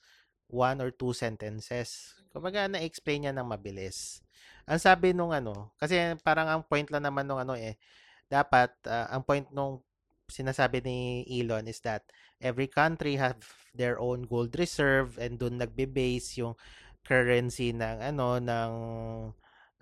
[0.48, 2.16] one or two sentences.
[2.33, 4.20] Kumbaga na-explain niya ng mabilis.
[4.68, 7.81] Ang sabi nung ano, kasi parang ang point lang naman nung ano eh,
[8.29, 9.85] dapat uh, ang point nung
[10.29, 12.09] sinasabi ni Elon is that
[12.40, 13.37] every country have
[13.73, 16.55] their own gold reserve and doon nagbe-base yung
[17.03, 18.73] currency ng ano ng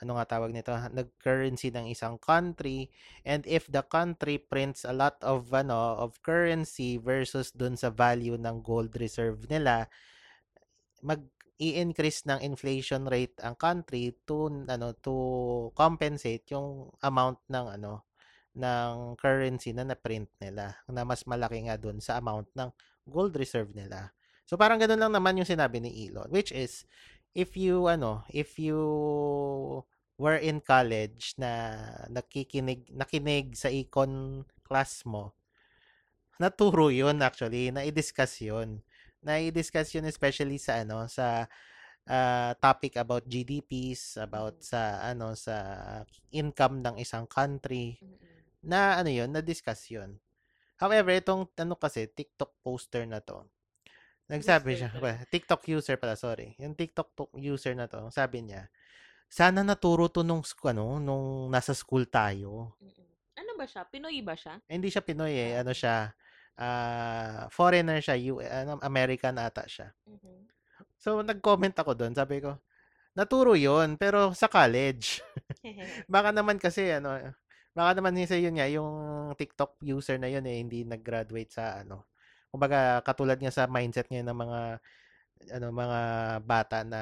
[0.00, 2.88] ano nga tawag nito nag-currency ng isang country.
[3.20, 8.40] And if the country prints a lot of ano of currency versus doon sa value
[8.40, 9.92] ng gold reserve nila
[11.04, 11.20] mag
[11.60, 15.14] i-increase ng inflation rate ang country to ano to
[15.76, 18.08] compensate yung amount ng ano
[18.56, 22.72] ng currency na na-print nila na mas malaki nga dun sa amount ng
[23.10, 24.14] gold reserve nila.
[24.46, 26.86] So parang ganoon lang naman yung sinabi ni Elon which is
[27.34, 28.78] if you ano, if you
[30.20, 31.80] were in college na
[32.12, 35.34] nakikinig nakinig sa econ class mo,
[36.40, 38.80] naturo yun actually, na i-discuss yun.
[39.20, 41.44] Na i-discuss yun especially sa ano, sa
[42.08, 45.56] uh, topic about GDPs, about sa ano sa
[46.32, 48.00] income ng isang country.
[48.64, 50.16] Na ano yun, na-discuss yun.
[50.80, 53.44] However, itong ano kasi, TikTok poster na to,
[54.32, 56.56] nagsabi siya, well, TikTok user pala, sorry.
[56.56, 58.72] Yung TikTok user na to, sabi niya,
[59.28, 62.74] sana naturo to nung, ano, nung nasa school tayo.
[63.36, 63.84] Ano ba siya?
[63.84, 64.56] Pinoy ba siya?
[64.64, 65.52] Eh, hindi siya Pinoy eh.
[65.60, 66.10] Ano siya?
[66.56, 68.16] Uh, foreigner siya.
[68.32, 69.92] U- ano, American ata siya.
[70.08, 70.38] Mm-hmm.
[70.96, 72.12] So, nag-comment ako doon.
[72.16, 72.56] Sabi ko,
[73.14, 75.20] naturo yon pero sa college.
[76.10, 77.20] Baka naman kasi, ano,
[77.70, 78.92] Baka naman isa yun nga, yung
[79.38, 82.10] TikTok user na yun eh, hindi nag-graduate sa ano.
[82.50, 84.60] Kumbaga, katulad nga sa mindset ngayon ng mga
[85.56, 86.00] ano mga
[86.44, 87.00] bata na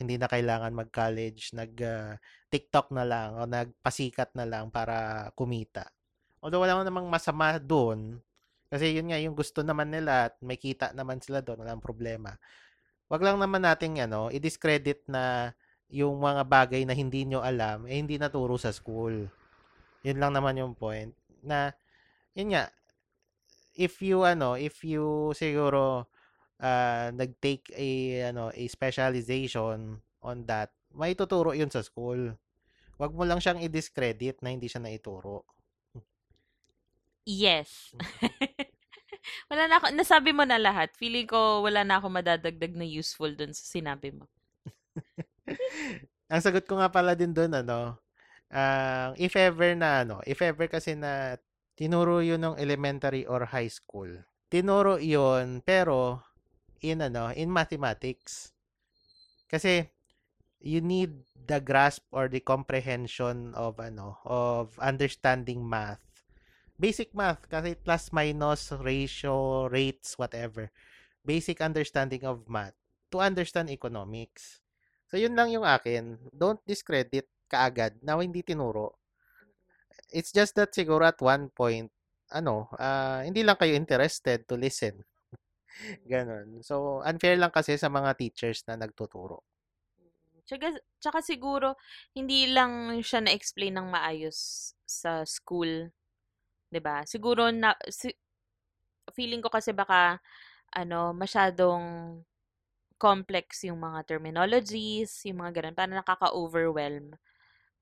[0.00, 2.16] hindi na kailangan mag-college, nag uh,
[2.48, 5.92] TikTok na lang o nagpasikat na lang para kumita.
[6.40, 8.20] Although wala namang masama doon
[8.72, 12.34] kasi yun nga yung gusto naman nila at may kita naman sila doon, walang problema.
[13.12, 15.52] Wag lang naman nating ano, i-discredit na
[15.92, 19.28] yung mga bagay na hindi nyo alam eh hindi naturo sa school.
[20.04, 21.72] Yun lang naman yung point na
[22.36, 22.68] yun nga
[23.74, 26.06] if you ano, if you siguro
[26.62, 27.90] uh, nag-take a
[28.30, 32.32] ano, a specialization on that, may tuturo yun sa school.
[32.94, 35.42] Wag mo lang siyang i-discredit na hindi siya naituro.
[37.26, 37.90] Yes.
[39.50, 40.94] wala na ako, nasabi mo na lahat.
[40.94, 44.30] Feeling ko wala na ako madadagdag na useful dun sa sinabi mo.
[46.32, 47.98] Ang sagot ko nga pala din dun, ano,
[48.52, 51.36] uh, if ever na ano, if ever kasi na
[51.78, 54.10] tinuro yun ng elementary or high school.
[54.50, 56.22] Tinuro yun pero
[56.84, 58.52] in ano, in mathematics.
[59.48, 59.88] Kasi
[60.64, 66.02] you need the grasp or the comprehension of ano, of understanding math.
[66.74, 70.74] Basic math kasi plus minus ratio, rates, whatever.
[71.24, 72.76] basic understanding of math
[73.08, 74.60] to understand economics.
[75.08, 76.20] So, yun lang yung akin.
[76.30, 78.96] Don't discredit kaagad na hindi tinuro.
[80.12, 81.90] It's just that siguro at one point,
[82.32, 85.04] ano, ah, hindi lang kayo interested to listen.
[86.10, 86.62] Ganon.
[86.64, 89.42] So, unfair lang kasi sa mga teachers na nagtuturo.
[90.44, 91.72] Tsaka, tsaka siguro,
[92.12, 95.88] hindi lang siya na-explain ng maayos sa school.
[96.72, 97.04] 'Di ba?
[97.08, 98.12] Siguro, na, si,
[99.16, 100.20] feeling ko kasi baka,
[100.74, 101.84] ano, masyadong
[102.98, 107.14] complex yung mga terminologies, yung mga ganun, parang nakaka-overwhelm.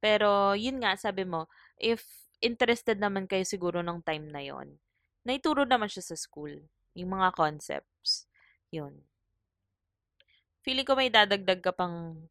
[0.03, 1.47] Pero, yun nga, sabi mo,
[1.79, 2.03] if
[2.43, 4.83] interested naman kayo siguro ng time na yon
[5.23, 6.51] naituro naman siya sa school.
[6.99, 8.27] Yung mga concepts.
[8.75, 9.07] Yun.
[10.67, 12.27] Feeling ko may dadagdag ka pang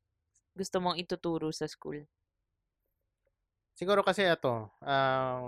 [0.52, 2.04] gusto mong ituturo sa school.
[3.76, 5.44] Siguro kasi ito, ang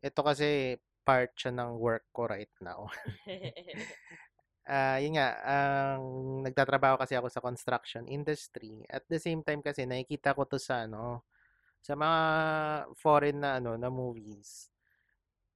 [0.00, 2.86] ito kasi part siya ng work ko right now.
[4.66, 6.02] Ah, yun nga, ang
[6.42, 8.82] nagtatrabaho kasi ako sa construction industry.
[8.90, 11.22] At the same time kasi nakikita ko to sa ano,
[11.82, 12.20] sa mga
[12.98, 14.70] foreign na ano na movies.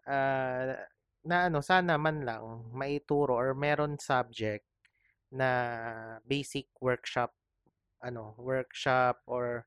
[0.07, 0.79] Ah,
[1.27, 4.67] na ano, sana man lang maituro or meron subject
[5.35, 5.51] na
[6.27, 7.35] basic workshop
[8.03, 9.67] ano, workshop or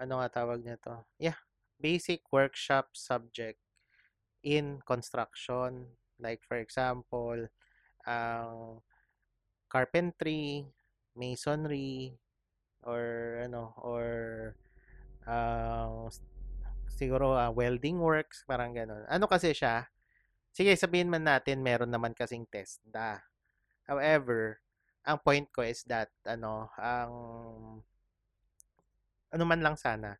[0.00, 1.06] ano nga tawag nito?
[1.20, 1.38] Yeah,
[1.80, 3.60] basic workshop subject
[4.44, 5.96] in construction.
[6.20, 7.48] Like for example,
[8.06, 8.80] ang
[9.66, 10.64] carpentry,
[11.18, 12.14] masonry,
[12.86, 13.02] or
[13.42, 14.06] ano, or
[15.26, 16.06] uh,
[16.86, 19.04] siguro uh, welding works, parang ganun.
[19.10, 19.90] Ano kasi siya?
[20.56, 23.20] Sige, sabihin man natin meron naman kasing test da.
[23.84, 24.62] However,
[25.04, 27.12] ang point ko is that ano, ang
[29.30, 30.16] ano man lang sana,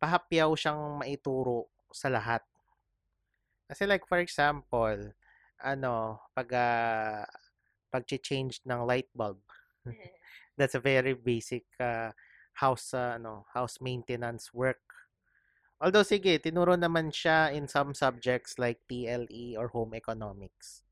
[0.00, 2.40] pahapyaw siyang maituro sa lahat.
[3.68, 5.12] Kasi like for example,
[5.62, 7.24] ano, pag uh,
[7.90, 9.40] pag-change ng light bulb.
[10.58, 12.12] That's a very basic uh,
[12.58, 14.82] house uh, ano, house maintenance work.
[15.78, 20.82] Although sige, tinuro naman siya in some subjects like TLE or home economics.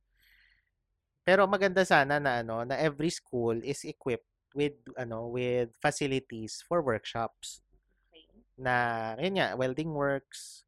[1.27, 6.87] Pero maganda sana na ano, na every school is equipped with ano, with facilities for
[6.87, 7.67] workshops.
[8.15, 8.31] Okay.
[8.55, 10.63] Na yun nga, welding works,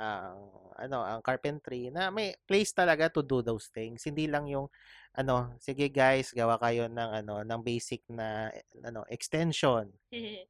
[0.00, 0.48] ang
[0.80, 4.08] ano, ang carpentry na may place talaga to do those things.
[4.08, 4.72] Hindi lang yung
[5.12, 8.48] ano, sige guys, gawa kayo ng ano, ng basic na
[8.80, 9.92] ano, extension.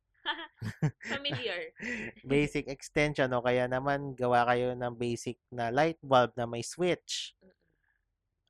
[1.11, 1.75] Familiar.
[2.23, 7.35] basic extension o kaya naman gawa kayo ng basic na light bulb na may switch.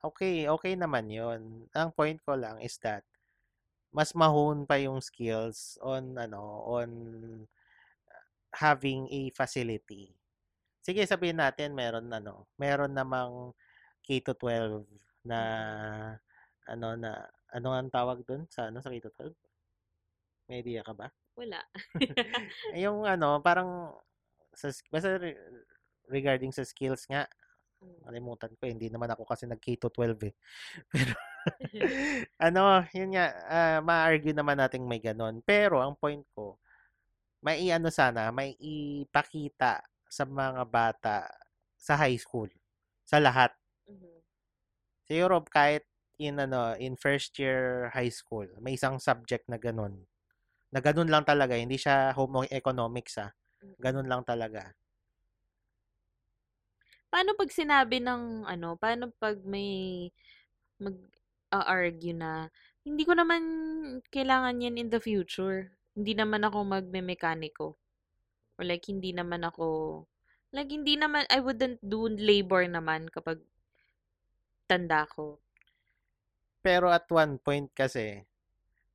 [0.00, 1.68] Okay, okay naman 'yon.
[1.76, 3.04] Ang point ko lang is that
[3.90, 6.90] mas mahon pa yung skills on ano, on
[8.50, 10.19] having a facility
[10.90, 13.54] sige sabihin natin meron ano, meron namang
[14.02, 14.82] K to 12
[15.22, 15.40] na
[16.66, 19.30] ano na ano ang tawag doon sa ano sa K to 12?
[20.50, 21.06] May idea ka ba?
[21.38, 21.62] Wala.
[22.82, 23.94] yung ano, parang
[24.50, 25.14] sa basta
[26.10, 27.30] regarding sa skills nga
[27.78, 28.10] hmm.
[28.10, 30.34] Kalimutan ko, hindi naman ako kasi nag K to 12 eh.
[30.90, 31.14] Pero
[32.50, 35.38] ano, yun nga, uh, ma-argue naman nating may ganon.
[35.46, 36.58] Pero ang point ko,
[37.40, 41.30] may ano sana, may ipakita sa mga bata
[41.78, 42.50] sa high school.
[43.06, 43.54] Sa lahat.
[43.86, 44.16] Mm-hmm.
[45.06, 45.86] Sa Europe, kahit
[46.18, 50.04] in, ano, in first year high school, may isang subject na ganun.
[50.74, 51.54] Na ganun lang talaga.
[51.54, 53.30] Hindi siya home economics, ah.
[53.80, 54.74] Ganun lang talaga.
[57.10, 60.08] Paano pag sinabi ng ano, paano pag may
[60.78, 60.94] mag
[61.50, 62.46] argue na
[62.86, 63.42] hindi ko naman
[64.14, 65.74] kailangan yan in the future.
[65.98, 67.79] Hindi naman ako magme-mekaniko.
[68.60, 70.04] Or like, hindi naman ako,
[70.52, 73.40] like, hindi naman, I wouldn't do labor naman kapag
[74.68, 75.40] tanda ko.
[76.60, 78.20] Pero at one point kasi,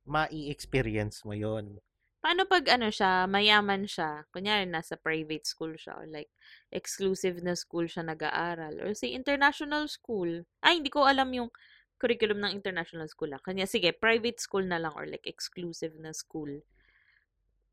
[0.06, 1.82] ma-experience mo yon
[2.22, 6.30] Paano pag ano siya, mayaman siya, kunyari nasa private school siya, or like
[6.70, 10.46] exclusive na school siya nag-aaral, or say international school.
[10.62, 11.50] Ay, hindi ko alam yung
[11.98, 13.42] curriculum ng international school lang.
[13.42, 16.62] Kanya, sige, private school na lang or like exclusive na school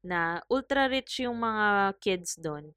[0.03, 2.75] na ultra rich yung mga kids doon,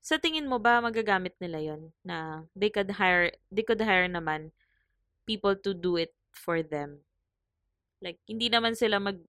[0.00, 4.48] sa tingin mo ba magagamit nila yon na they could hire they could hire naman
[5.28, 7.04] people to do it for them.
[8.00, 9.20] Like hindi naman sila mag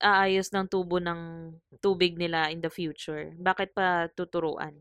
[0.00, 3.32] aayos ng tubo ng tubig nila in the future.
[3.40, 4.76] Bakit pa tuturuan?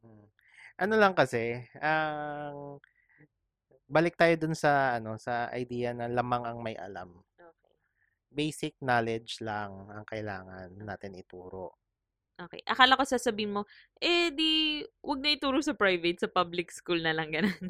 [0.00, 0.26] Hmm.
[0.78, 2.86] ano lang kasi ang uh,
[3.88, 7.24] balik tayo dun sa ano sa idea na lamang ang may alam
[8.28, 11.76] basic knowledge lang ang kailangan natin ituro.
[12.38, 12.62] Okay.
[12.70, 13.66] Akala ko sasabihin mo,
[13.98, 17.66] eh di, wag na ituro sa private, sa public school na lang ganun.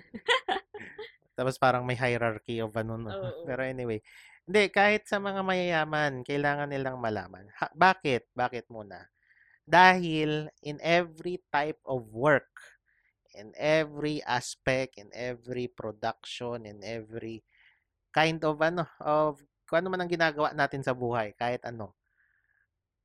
[1.33, 3.09] Tapos parang may hierarchy of ano, no?
[3.15, 3.49] Oo.
[3.49, 4.05] Pero anyway,
[4.45, 7.49] hindi, kahit sa mga mayayaman, kailangan nilang malaman.
[7.63, 8.29] Ha, bakit?
[8.37, 9.09] Bakit muna?
[9.65, 12.49] Dahil in every type of work,
[13.33, 17.45] in every aspect, in every production, in every
[18.13, 21.93] kind of ano, of kung ano man ang ginagawa natin sa buhay, kahit ano,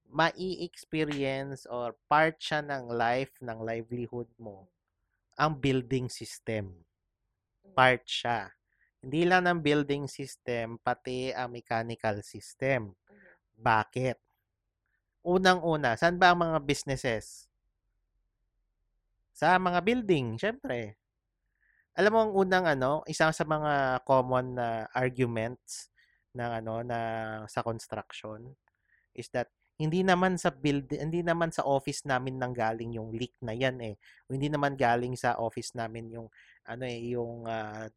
[0.08, 4.72] mai-experience or part siya ng life, ng livelihood mo,
[5.36, 6.72] ang building system.
[7.76, 8.56] Part siya.
[9.04, 12.96] Hindi lang ng building system, pati ang mechanical system.
[13.60, 14.16] Bakit?
[15.28, 17.52] Unang-una, saan ba ang mga businesses?
[19.36, 20.96] Sa mga building, syempre.
[22.00, 25.93] Alam mo ang unang ano, isang sa mga common na arguments
[26.34, 27.00] ng ano na
[27.46, 28.54] sa construction
[29.14, 33.34] is that hindi naman sa build hindi naman sa office namin nang galing yung leak
[33.42, 33.96] na yan eh.
[34.30, 36.28] O hindi naman galing sa office namin yung
[36.70, 37.90] ano eh yung ah,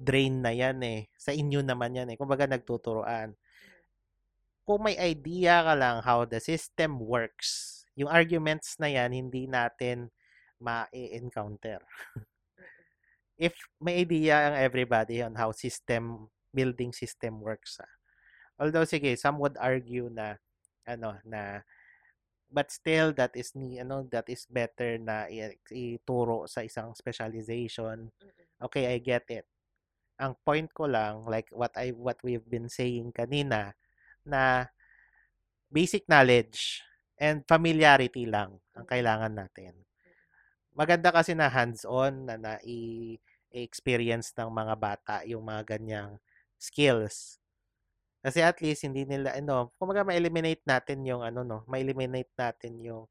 [0.00, 1.00] drain na yan eh.
[1.20, 2.16] Sa inyo naman yan eh.
[2.16, 3.36] Kumbaga nagtuturoan.
[4.64, 10.08] Kung may idea ka lang how the system works, yung arguments na yan hindi natin
[10.60, 11.84] ma-encounter.
[13.40, 17.78] If may idea ang everybody on how system building system works.
[17.80, 17.92] ah.
[18.60, 20.36] Although sige, some would argue na
[20.84, 21.64] ano na
[22.50, 25.30] but still that is ni ano that is better na
[25.70, 28.10] ituro sa isang specialization.
[28.60, 29.46] Okay, I get it.
[30.20, 33.72] Ang point ko lang like what I what we've been saying kanina
[34.26, 34.68] na
[35.70, 36.82] basic knowledge
[37.16, 39.72] and familiarity lang ang kailangan natin.
[40.74, 43.18] Maganda kasi na hands-on na na i-
[43.50, 46.18] experience ng mga bata yung mga ganyang
[46.60, 47.40] skills.
[48.20, 53.08] Kasi at least hindi nila ano, kumbaga ma-eliminate natin yung ano no, ma-eliminate natin yung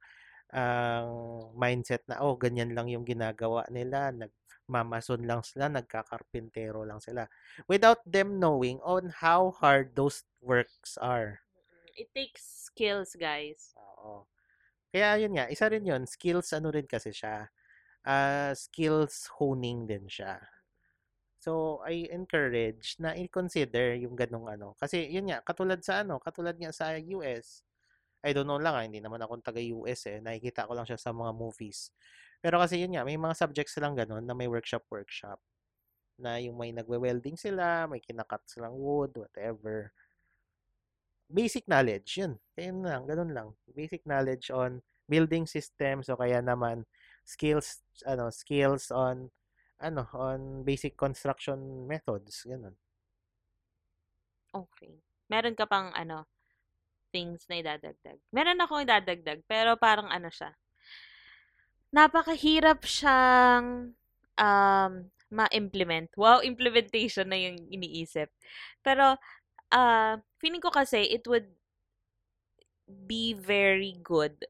[0.54, 1.10] ang
[1.58, 7.26] mindset na oh ganyan lang yung ginagawa nila, nagmamason lang sila, nagkakarpintero lang sila.
[7.66, 11.42] Without them knowing on how hard those works are.
[11.98, 13.74] It takes skills, guys.
[13.76, 14.30] Oo.
[14.94, 17.50] Kaya yun nga, isa rin yun, skills ano rin kasi siya.
[18.08, 20.40] ah skills honing din siya.
[21.40, 24.76] So, I encourage na i-consider yung ganong ano.
[24.76, 27.64] Kasi, yun nga, katulad sa ano, katulad nga sa US.
[28.20, 30.20] I don't know lang ah, hindi naman ako taga-US eh.
[30.20, 31.96] Nakikita ko lang siya sa mga movies.
[32.44, 35.40] Pero kasi yun nga, may mga subjects silang ganon na may workshop-workshop.
[36.20, 39.96] Na yung may nagwe-welding sila, may kinakat silang wood, whatever.
[41.32, 42.36] Basic knowledge, yun.
[42.52, 43.48] Kaya yun lang, ganun lang.
[43.72, 46.84] Basic knowledge on building systems o kaya naman
[47.24, 49.32] skills, ano, skills on
[49.80, 52.76] ano, on basic construction methods, ganun.
[54.52, 55.00] Okay.
[55.32, 56.28] Meron ka pang ano,
[57.10, 58.20] things na idadagdag.
[58.30, 60.54] Meron akong idadagdag, pero parang ano siya.
[61.90, 63.98] Napakahirap siyang
[64.38, 64.94] um,
[65.30, 66.10] ma-implement.
[66.18, 68.30] Wow, implementation na yung iniisip.
[68.86, 69.18] Pero,
[69.74, 71.50] uh, feeling ko kasi it would
[72.90, 74.46] be very good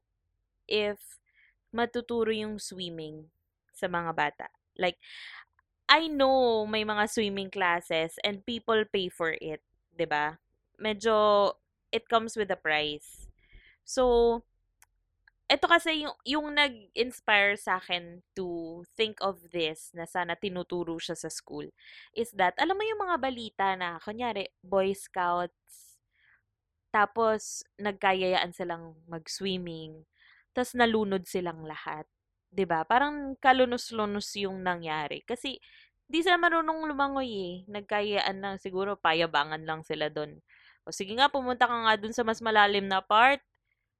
[0.64, 1.20] if
[1.72, 3.28] matuturo yung swimming
[3.72, 4.48] sa mga bata.
[4.80, 4.96] Like,
[5.90, 9.60] I know may mga swimming classes and people pay for it,
[9.94, 10.40] 'di ba?
[10.80, 11.52] Medyo
[11.92, 13.28] it comes with a price.
[13.84, 14.42] So,
[15.50, 21.18] ito kasi yung, yung nag-inspire sa akin to think of this na sana tinuturo siya
[21.18, 21.66] sa school
[22.14, 25.98] is that, alam mo yung mga balita na, kunyari, Boy Scouts,
[26.94, 30.06] tapos nagkayayaan silang mag-swimming,
[30.54, 32.06] tapos nalunod silang lahat.
[32.52, 32.82] 'Di ba?
[32.86, 35.22] Parang kalunos-lunos yung nangyari.
[35.26, 35.58] Kasi,
[36.10, 37.54] di sila marunong lumangoy eh.
[37.70, 40.42] Nagkayaan lang, siguro payabangan lang sila doon.
[40.86, 43.38] O sige nga, pumunta ka nga doon sa mas malalim na part.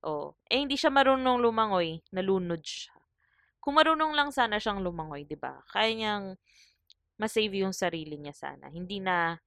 [0.05, 2.95] O, eh hindi siya marunong lumangoy, nalunod siya.
[3.63, 5.61] Kung marunong lang sana siyang lumangoy, 'di ba?
[5.73, 6.27] Kaya niyang
[7.21, 8.69] ma-save yung sarili niya sana.
[8.73, 9.39] Hindi na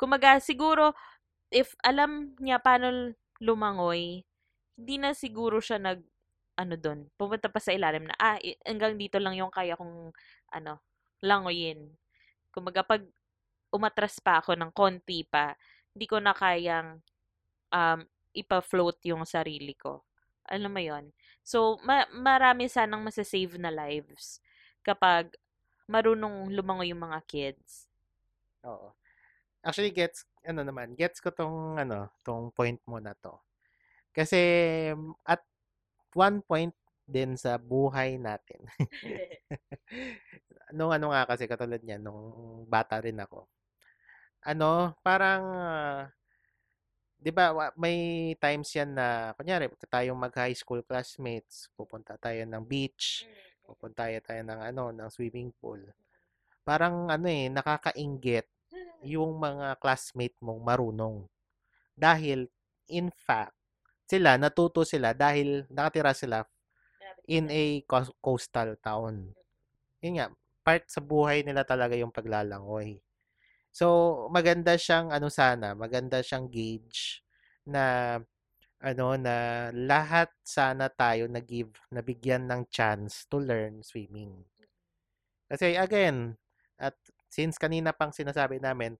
[0.00, 0.94] kumaga siguro
[1.52, 4.22] if alam niya paano lumangoy,
[4.78, 6.02] hindi na siguro siya nag
[6.58, 10.10] ano doon, pumunta pa sa ilalim na, ah, hanggang dito lang yung kaya kong,
[10.50, 10.82] ano,
[11.22, 11.94] langoyin.
[12.50, 13.06] Kumaga, pag
[13.70, 15.54] umatras pa ako ng konti pa,
[15.94, 16.98] hindi ko na kayang
[17.70, 18.00] um,
[18.34, 20.02] ipa-float yung sarili ko.
[20.48, 21.04] Alam mo yon
[21.44, 24.40] So, ma- marami sanang masasave na lives
[24.82, 25.36] kapag
[25.88, 27.88] marunong lumangoy yung mga kids.
[28.64, 28.92] Oo.
[29.64, 33.36] Actually, gets, ano naman, gets ko tong, ano, tong point mo na to.
[34.14, 34.38] Kasi,
[35.28, 35.42] at
[36.14, 36.74] one point
[37.08, 38.60] din sa buhay natin.
[40.76, 43.48] nung ano nga kasi katulad niya, nung bata rin ako.
[44.44, 46.00] Ano, parang, uh,
[47.18, 53.26] di ba, may times yan na, kunyari, tayong mag-high school classmates, pupunta tayo ng beach,
[53.66, 55.82] pupunta tayo ng ano, ng swimming pool.
[56.62, 58.46] parang ano eh, nakakainggit
[59.02, 61.16] yung mga classmate mong marunong.
[61.98, 62.46] Dahil,
[62.92, 63.57] in fact,
[64.08, 66.42] sila, natuto sila dahil nakatira sila
[67.28, 67.84] in a
[68.24, 69.32] coastal town.
[70.02, 70.28] Yun nga,
[70.64, 73.00] part sa buhay nila talaga yung paglalangoy.
[73.72, 73.86] So,
[74.32, 77.22] maganda siyang ano sana, maganda siyang gauge
[77.68, 78.16] na
[78.82, 84.46] ano na lahat sana tayo na-give, nabigyan ng chance to learn swimming.
[85.48, 86.36] Kasi again,
[86.78, 86.94] at
[87.32, 88.96] since kanina pang sinasabi namin,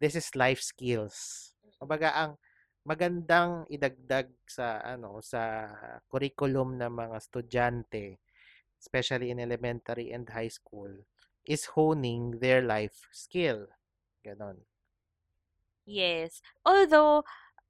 [0.00, 1.50] this is life skills.
[1.78, 2.30] Kumbaga ang
[2.84, 5.72] magandang idagdag sa ano sa
[6.12, 8.04] curriculum ng mga estudyante,
[8.76, 10.92] especially in elementary and high school,
[11.48, 13.68] is honing their life skill.
[14.20, 14.60] Ganon.
[15.84, 16.40] Yes.
[16.64, 17.24] Although,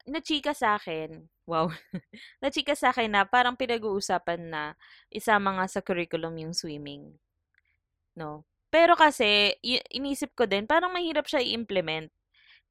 [0.07, 1.71] nachika sa akin, wow,
[2.45, 4.62] nachika sa akin na parang pinag-uusapan na
[5.11, 7.19] isama nga sa curriculum yung swimming.
[8.15, 8.47] No?
[8.71, 12.11] Pero kasi, y- inisip ko din, parang mahirap siya i-implement.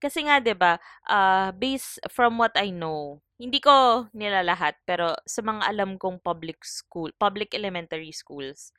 [0.03, 0.75] Kasi nga, 'di ba,
[1.07, 6.19] ah, based from what I know, hindi ko nila lahat, pero sa mga alam kong
[6.19, 8.75] public school, public elementary schools,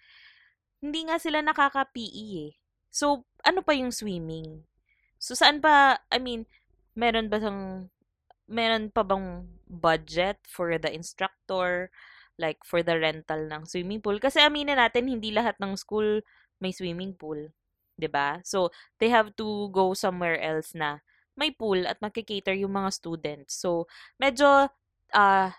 [0.84, 2.52] hindi nga sila nakaka-PE eh.
[2.92, 4.68] So, ano pa yung swimming?
[5.18, 6.44] So, saan pa, I mean,
[6.92, 7.88] meron ba sang,
[8.48, 11.88] meron pa bang budget for the instructor,
[12.36, 14.20] like for the rental ng swimming pool?
[14.20, 16.20] Kasi aminin natin, hindi lahat ng school
[16.60, 17.50] may swimming pool.
[18.12, 18.44] ba?
[18.44, 18.70] So,
[19.00, 21.00] they have to go somewhere else na
[21.34, 23.58] may pool at magkikater yung mga students.
[23.58, 24.70] So, medyo
[25.14, 25.50] ah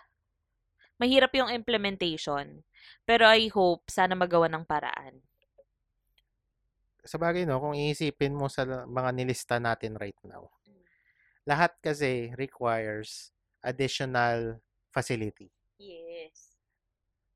[0.96, 2.64] mahirap yung implementation.
[3.04, 5.20] Pero I hope sana magawa ng paraan.
[7.06, 10.50] Sa bagay, no, kung iisipin mo sa mga nilista natin right now,
[11.46, 13.30] lahat kasi requires
[13.62, 14.58] additional
[14.90, 15.54] facility.
[15.78, 16.58] Yes.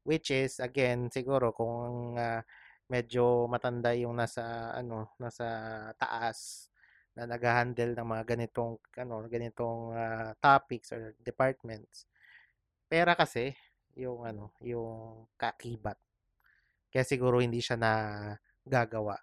[0.03, 2.43] Which is, again, siguro kung ah,
[2.91, 5.47] medyo matanda yung nasa, ano, nasa
[5.95, 6.70] taas
[7.17, 12.07] na nag-handle ng mga ganitong, ano, ganitong ah, topics or departments.
[12.91, 13.55] Pera kasi,
[13.99, 15.99] yung, ano, yung kakibat.
[16.91, 17.93] Kaya siguro hindi siya na
[18.67, 19.19] gagawa.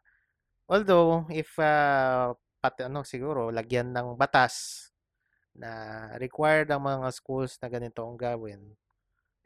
[0.68, 4.88] Although, if uh, pati ano siguro lagyan ng batas
[5.56, 5.70] na
[6.20, 8.76] required ang mga schools na ganito ang gawin,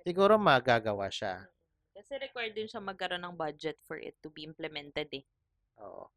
[0.02, 1.46] siguro magagawa siya.
[1.94, 5.26] Kasi required din siya magkaroon ng budget for it to be implemented eh.
[5.82, 6.10] Oo.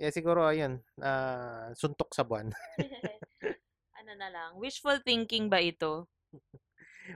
[0.00, 2.48] Yeah, siguro ayun, ah, suntok sa buwan.
[4.00, 6.08] ano na lang, wishful thinking ba ito?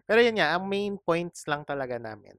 [0.04, 2.36] Pero yun nga, ang main points lang talaga namin.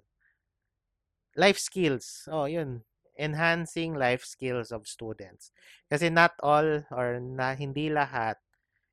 [1.34, 2.30] Life skills.
[2.30, 2.86] Oh, yun.
[3.18, 5.50] Enhancing life skills of students.
[5.90, 8.38] Kasi not all or na hindi lahat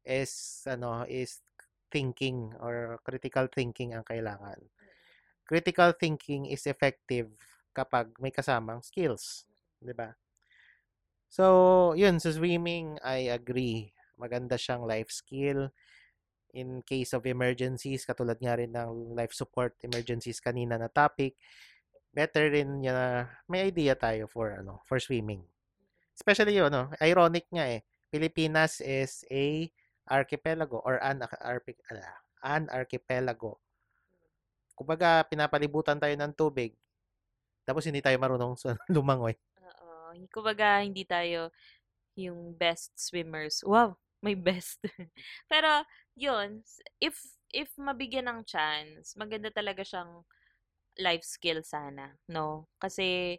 [0.08, 1.44] is ano is
[1.92, 4.58] thinking or critical thinking ang kailangan.
[5.44, 7.28] Critical thinking is effective
[7.76, 9.44] kapag may kasamang skills,
[9.82, 10.14] 'di ba?
[11.32, 13.88] So, yun sa swimming, I agree.
[14.20, 15.72] Maganda siyang life skill
[16.52, 21.40] in case of emergencies, katulad nga rin ng life support emergencies kanina na topic,
[22.12, 25.40] better rin na may idea tayo for ano, for swimming.
[26.12, 26.92] Especially yun, no?
[27.00, 27.80] ironic nga eh.
[28.12, 29.72] Pilipinas is a
[30.04, 32.12] archipelago or an, ala,
[32.44, 33.56] an archipelago.
[34.76, 36.76] Kumbaga, pinapalibutan tayo ng tubig.
[37.64, 38.52] Tapos hindi tayo marunong
[38.92, 39.32] lumangoy.
[40.12, 40.26] Oo.
[40.32, 41.50] Kumbaga, hindi tayo
[42.18, 43.62] yung best swimmers.
[43.66, 44.80] Wow, may best.
[45.52, 45.84] Pero,
[46.18, 46.62] yun,
[47.02, 47.16] if
[47.52, 50.24] if mabigyan ng chance, maganda talaga siyang
[51.00, 52.68] life skill sana, no?
[52.80, 53.38] Kasi,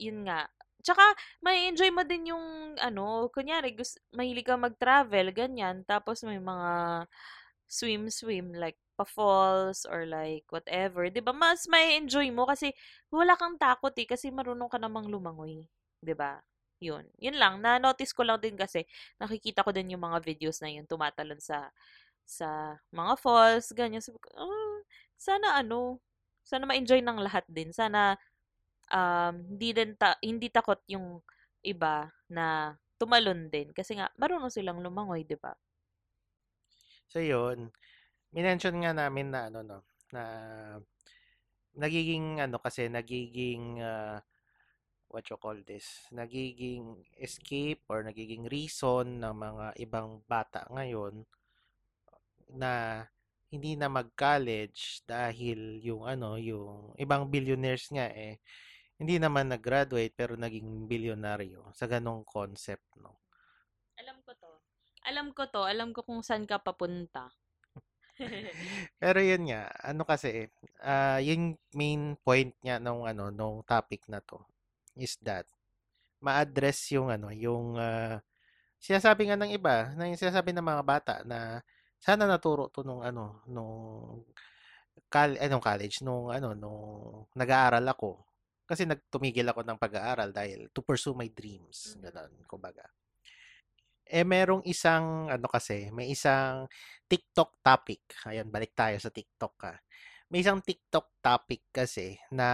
[0.00, 0.48] yun nga.
[0.84, 1.02] Tsaka,
[1.44, 5.82] may enjoy mo din yung, ano, kunyari, gusto, mahilig ka mag-travel, ganyan.
[5.88, 7.06] Tapos, may mga
[7.70, 11.06] swim-swim, like, pa-falls or like whatever.
[11.12, 12.72] 'Di ba Mas may enjoy mo kasi
[13.12, 15.68] wala kang takot eh, kasi marunong ka namang lumangoy.
[16.02, 16.40] 'Di ba
[16.76, 17.08] Yun.
[17.16, 17.64] Yun lang.
[17.64, 18.84] Na-notice ko lang din kasi
[19.16, 21.72] nakikita ko din yung mga videos na yun tumatalon sa
[22.26, 24.02] sa mga falls, ganyan.
[24.04, 24.80] Sabi ko, "Ah,
[25.16, 26.00] sana ano,
[26.44, 27.72] sana ma-enjoy ng lahat din.
[27.72, 28.16] Sana
[28.92, 31.22] um, hindi din ta- hindi takot yung
[31.66, 35.52] iba na tumalon din kasi nga marunong silang lumangoy, 'di ba?
[37.08, 37.72] So, yun.
[38.36, 39.80] Minention nga namin na ano, no,
[40.12, 40.22] na
[41.72, 44.20] nagiging ano kasi nagiging ah,
[45.08, 51.24] what you call this nagiging escape or nagiging reason ng mga ibang bata ngayon
[52.52, 53.04] na
[53.48, 58.40] hindi na mag-college dahil yung ano yung ibang billionaires nga eh
[59.00, 63.24] hindi naman nag-graduate pero naging bilyonaryo sa ganong concept no
[63.96, 64.52] Alam ko to.
[65.08, 65.64] Alam ko to.
[65.64, 67.32] Alam ko kung saan ka papunta.
[69.00, 70.48] pero yun nga ano kasi
[70.80, 74.40] ah yung main point niya nung ano nung topic na to
[74.96, 75.44] is that
[76.24, 78.18] ma-address yung ano, yung ah,
[78.82, 81.60] sinasabi nga ng iba, na yung sinasabi ng mga bata na
[82.02, 84.24] sana naturo to nung ano, nung
[85.12, 86.80] kal eh, nung college, nung ano, nung
[87.36, 88.20] nag-aaral ako.
[88.68, 92.02] Kasi nagtumigil ako ng pag-aaral dahil to pursue my dreams, Mhm.
[92.10, 92.86] gano'n, kumbaga.
[94.06, 96.70] Eh, merong isang ano kasi, may isang
[97.10, 98.06] TikTok topic.
[98.30, 99.74] Ayan, balik tayo sa TikTok ka.
[100.30, 102.46] May isang TikTok topic kasi na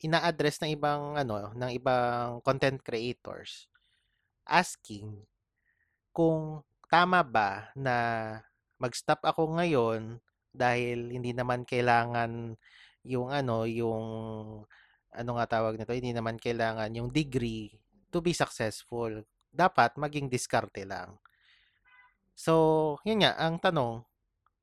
[0.00, 3.68] ina-address ng ibang ano, ng ibang content creators
[4.48, 5.28] asking
[6.16, 7.96] kung tama ba na
[8.80, 10.20] mag-stop ako ngayon
[10.54, 12.56] dahil hindi naman kailangan
[13.04, 14.04] yung ano, yung
[15.12, 17.72] ano nga tawag nito, hindi naman kailangan yung degree
[18.12, 19.24] to be successful.
[19.48, 21.16] Dapat maging diskarte lang.
[22.38, 24.06] So, yun nga, ang tanong,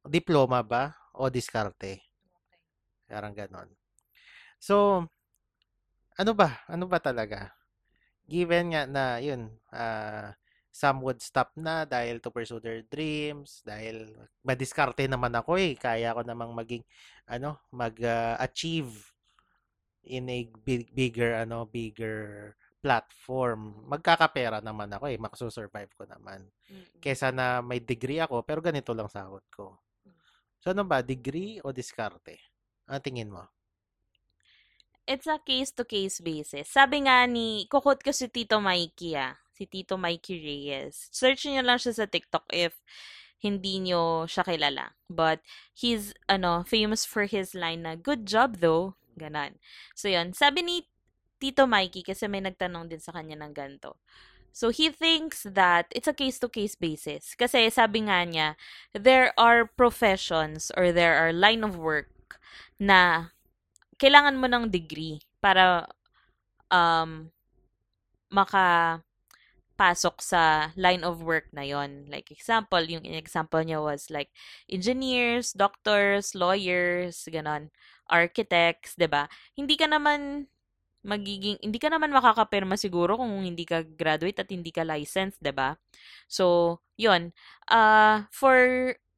[0.06, 2.00] diploma ba o diskarte?
[3.10, 3.68] Parang ganon.
[4.62, 5.06] So,
[6.16, 6.64] ano ba?
[6.72, 7.52] Ano ba talaga?
[8.26, 10.34] Given nga na yun, ah,
[10.72, 14.12] some would stop na dahil to pursue their dreams, dahil
[14.44, 15.76] madiskarte naman ako eh.
[15.76, 16.84] Kaya ko namang maging,
[17.28, 18.92] ano, mag-achieve
[20.08, 22.54] in a big, bigger, ano, bigger
[22.86, 23.90] platform.
[23.90, 25.18] Magkakapera naman ako eh.
[25.18, 26.46] Makasusurvive ko naman.
[26.70, 27.02] Mm-mm.
[27.02, 29.82] Kesa na may degree ako, pero ganito lang sahod ko.
[30.62, 31.02] So, ano ba?
[31.02, 32.38] Degree o diskarte?
[32.86, 33.42] Ang tingin mo?
[35.10, 36.70] It's a case-to-case basis.
[36.70, 39.34] Sabi nga ni, kukot ko si Tito Mikey ah.
[39.58, 41.10] Si Tito Mikey Reyes.
[41.10, 42.78] Search niyo lang siya sa TikTok if
[43.42, 44.98] hindi niyo siya kilala.
[45.10, 48.98] But he's ano, famous for his line na good job though.
[49.16, 49.62] Ganon.
[49.94, 50.76] So yun, sabi ni
[51.38, 54.00] Tito Mikey kasi may nagtanong din sa kanya ng ganito.
[54.56, 57.36] So he thinks that it's a case-to-case basis.
[57.36, 58.56] Kasi sabi nga niya,
[58.96, 62.40] there are professions or there are line of work
[62.80, 63.32] na
[64.00, 65.92] kailangan mo ng degree para
[66.72, 67.36] um,
[68.32, 69.04] makapasok
[70.24, 72.08] sa line of work na yon.
[72.08, 74.32] Like example, yung example niya was like
[74.72, 77.76] engineers, doctors, lawyers, ganon,
[78.08, 79.28] architects, 'di ba?
[79.56, 80.48] Hindi ka naman
[81.06, 85.54] magiging hindi ka naman makakapirma siguro kung hindi ka graduate at hindi ka licensed, 'di
[85.54, 85.78] ba?
[86.28, 87.32] So, 'yon.
[87.70, 88.58] Uh, for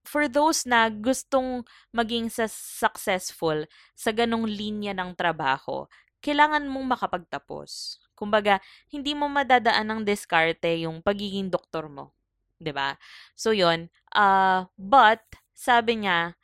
[0.07, 5.87] for those na gustong maging successful sa ganong linya ng trabaho,
[6.23, 7.99] kailangan mong makapagtapos.
[8.17, 8.59] Kumbaga,
[8.91, 12.11] hindi mo madadaan ng diskarte yung pagiging doktor mo,
[12.59, 12.95] 'di ba?
[13.37, 13.89] So 'yon.
[14.15, 15.21] Uh, but
[15.57, 16.35] sabi niya,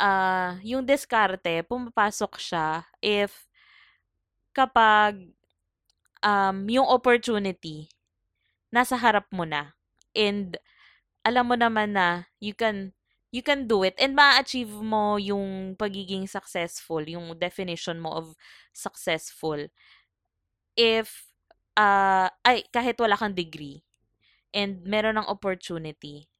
[0.00, 3.46] uh, yung diskarte pumapasok siya if
[4.54, 5.34] kapag
[6.24, 7.90] um, yung opportunity
[8.74, 9.74] nasa harap mo na
[10.16, 10.58] and
[11.26, 12.92] alam mo naman na you can
[13.34, 18.26] you can do it and ma-achieve mo yung pagiging successful, yung definition mo of
[18.70, 19.58] successful
[20.78, 21.26] if
[21.78, 23.82] uh, ay kahit wala kang degree
[24.54, 26.30] and meron ng opportunity,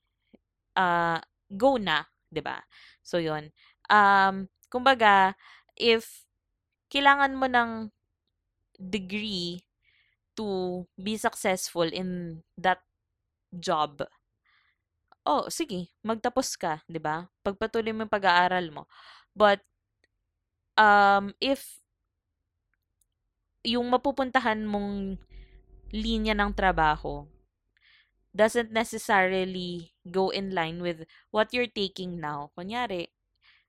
[0.78, 1.18] uh,
[1.54, 2.62] go na, 'di ba?
[3.02, 3.50] So 'yon.
[3.90, 5.34] Um kumbaga
[5.78, 6.26] if
[6.90, 7.90] kailangan mo ng
[8.78, 9.62] degree
[10.34, 12.82] to be successful in that
[13.54, 14.02] job,
[15.24, 17.28] oh, sige, magtapos ka, 'di ba?
[17.42, 18.84] Pagpatuloy mo yung pag-aaral mo.
[19.34, 19.62] But
[20.78, 21.78] um if
[23.64, 25.16] yung mapupuntahan mong
[25.94, 27.24] linya ng trabaho
[28.34, 32.50] doesn't necessarily go in line with what you're taking now.
[32.58, 33.08] Kunyari,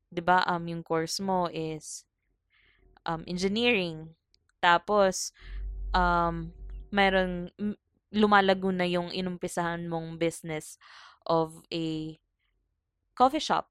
[0.09, 2.03] 'di ba, um yung course mo is
[3.05, 4.17] um engineering.
[4.65, 5.29] Tapos
[5.93, 6.49] um
[6.89, 7.53] meron
[8.09, 10.81] lumalago na yung inumpisahan mong business
[11.29, 12.17] of a
[13.15, 13.69] coffee shop,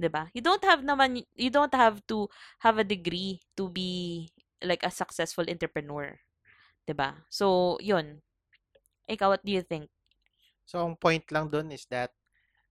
[0.00, 0.28] 'di ba?
[0.34, 2.26] You don't have naman you don't have to
[2.64, 4.28] have a degree to be
[4.62, 6.18] like a successful entrepreneur,
[6.86, 7.22] 'di ba?
[7.30, 8.20] So, 'yun.
[9.10, 9.90] Ikaw, what do you think?
[10.66, 12.14] So, ang point lang dun is that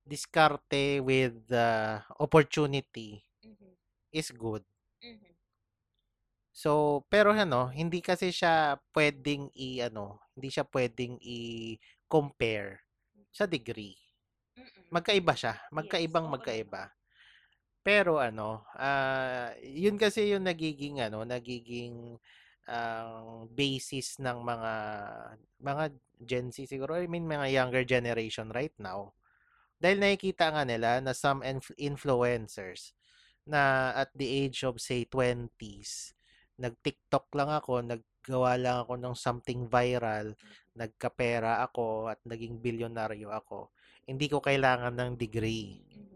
[0.07, 3.72] diskarte with the opportunity Mhm.
[4.11, 4.63] is good.
[5.03, 5.30] Mhm.
[6.52, 12.84] So, pero ano, hindi kasi siya pwedeng i ano, hindi siya pwedeng i-compare
[13.32, 13.95] sa degree.
[14.91, 16.91] Magkaiba siya, magkaibang magkaiba.
[17.82, 22.20] Pero ano, ah, yun kasi yung nagiging ano, nagiging
[22.70, 24.74] ang basis ng mga
[25.62, 25.86] mga
[26.22, 29.14] Gen Z siguro, I mean mga younger generation right now.
[29.82, 32.93] Dahil nakikita nga nila na some inf- influencers
[33.47, 36.14] na at the age of say 20s,
[36.58, 40.36] nag-TikTok lang ako, naggawa lang ako ng something viral,
[40.76, 43.72] nagkapera ako at naging bilyonaryo ako.
[44.08, 45.80] Hindi ko kailangan ng degree.
[45.80, 46.10] Mhm.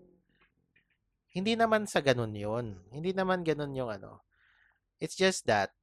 [1.36, 2.80] Hindi naman sa ganun yun.
[2.92, 4.24] Hindi naman ganun yung ano.
[5.04, 5.76] It's just that,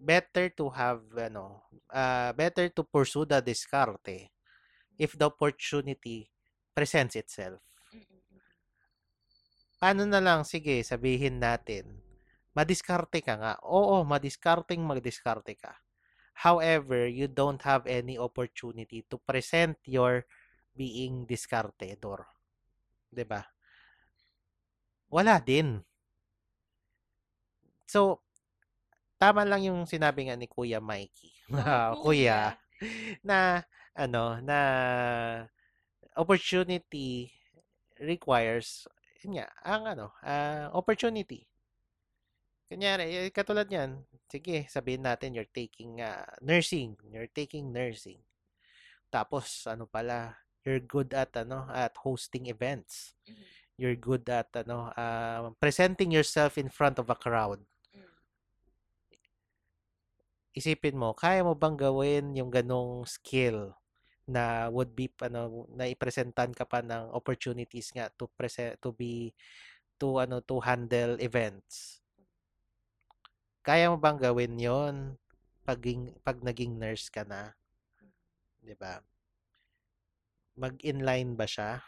[0.00, 4.32] better to have ano, uh, better to pursue the diskarte
[4.96, 6.28] if the opportunity
[6.76, 7.60] presents itself.
[9.80, 11.88] Paano na lang, sige, sabihin natin,
[12.56, 13.52] madiskarte ka nga.
[13.66, 15.72] Oo, madiskarteng magdiskarte ka.
[16.46, 20.24] However, you don't have any opportunity to present your
[20.72, 22.24] being diskartedor.
[23.12, 23.42] 'Di ba?
[25.10, 25.82] Wala din.
[27.90, 28.22] So,
[29.20, 31.32] tama lang yung sinabi nga ni Kuya Mikey.
[31.92, 32.54] Oh, Kuya,
[33.26, 33.66] na
[33.98, 34.58] ano, na
[36.16, 37.30] opportunity
[38.00, 38.86] requires
[39.20, 41.49] yun nga, ang ano, ah, opportunity.
[42.70, 43.98] Kunyari, eh, katulad yan,
[44.30, 48.22] sige, sabihin natin you're taking ah, nursing, you're taking nursing.
[49.10, 53.18] Tapos ano pala, you're good at ano, at hosting events.
[53.26, 53.44] Mhm.
[53.74, 57.58] You're good at ano, ah, presenting yourself in front of a crowd.
[57.90, 58.06] Mm.
[60.54, 63.74] Isipin mo, kaya mo bang gawin yung ganong skill
[64.30, 69.34] na would be ano na ipresentan ka pa ng opportunities nga to present to be
[69.98, 71.99] to ano to handle events.
[73.66, 74.96] Kaya mo bang gawin 'yon
[75.68, 75.84] pag
[76.24, 77.52] pag naging nurse ka na,
[78.64, 79.04] 'di ba?
[80.58, 81.84] Mag-inline ba siya?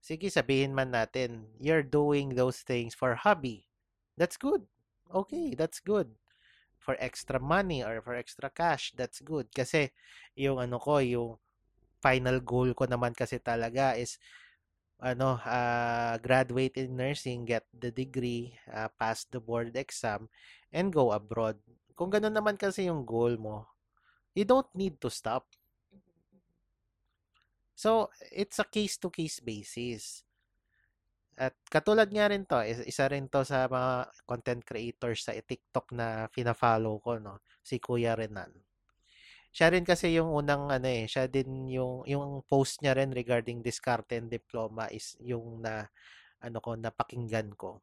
[0.00, 3.68] Sige, sabihin man natin, you're doing those things for hobby.
[4.16, 4.64] That's good.
[5.12, 6.16] Okay, that's good.
[6.80, 9.52] For extra money or for extra cash, that's good.
[9.52, 9.92] Kasi
[10.36, 11.36] yung ano ko, yung
[12.00, 14.16] final goal ko naman kasi talaga is
[15.00, 20.28] ano, uh, graduate in nursing, get the degree, uh, pass the board exam,
[20.70, 21.56] and go abroad.
[21.96, 23.68] Kung ganun naman kasi yung goal mo,
[24.36, 25.48] you don't need to stop.
[27.74, 30.20] So, it's a case-to-case basis.
[31.40, 36.28] At katulad nga rin to, isa rin to sa mga content creators sa TikTok na
[36.28, 37.40] fina-follow ko, no?
[37.64, 38.52] Si Kuya Renan.
[39.50, 43.58] Siya rin kasi yung unang ano eh, siya din yung yung post niya rin regarding
[43.66, 45.90] diskarte and diploma is yung na
[46.40, 47.82] ano ko napakinggan ko.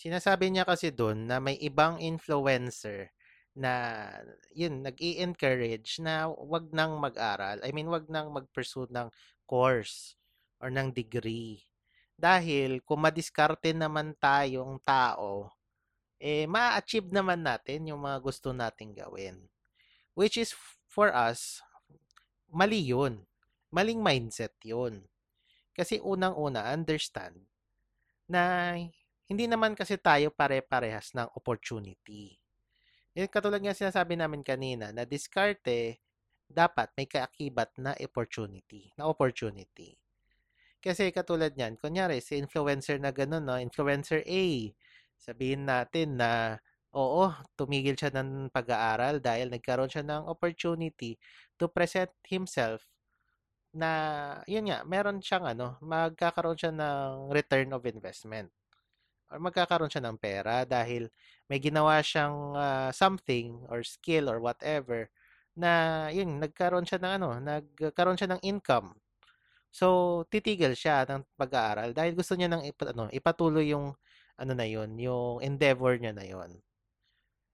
[0.00, 3.12] Sinasabi niya kasi doon na may ibang influencer
[3.52, 3.72] na
[4.54, 7.58] yun nag-i-encourage na wag nang mag-aral.
[7.66, 9.10] I mean, wag nang mag-pursue ng
[9.44, 10.14] course
[10.62, 11.60] or ng degree.
[12.16, 15.52] Dahil kung madiskarte naman tayong tao,
[16.20, 19.36] eh ma-achieve naman natin yung mga gusto nating gawin.
[20.20, 20.52] Which is
[20.84, 21.64] for us,
[22.52, 23.24] mali yun.
[23.72, 25.08] Maling mindset yun.
[25.72, 27.40] Kasi unang-una, understand
[28.28, 28.76] na
[29.26, 32.36] hindi naman kasi tayo pare-parehas ng opportunity.
[33.16, 36.04] Yung katulad nga sinasabi namin kanina, na diskarte,
[36.46, 38.92] dapat may kaakibat na opportunity.
[39.00, 39.96] Na opportunity.
[40.82, 43.56] Kasi katulad niyan, kunyari, si influencer na ganun, no?
[43.56, 44.44] influencer A,
[45.16, 46.60] sabihin natin na,
[46.94, 47.24] oo,
[47.58, 51.16] tumigil siya ng pag-aaral dahil nagkaroon siya ng opportunity
[51.58, 52.86] to present himself
[53.74, 53.90] na,
[54.50, 58.50] yun nga, meron siyang, ano, magkakaroon siya ng return of investment
[59.30, 61.08] or magkakaroon siya ng pera dahil
[61.50, 65.10] may ginawa siyang uh, something or skill or whatever
[65.54, 68.94] na yun nagkaroon siya ng ano nagkaroon siya ng income.
[69.70, 73.94] So titigil siya ng pag-aaral dahil gusto niya nang ipa, ano, ipatuloy yung
[74.40, 76.58] ano na yun yung endeavor niya na yun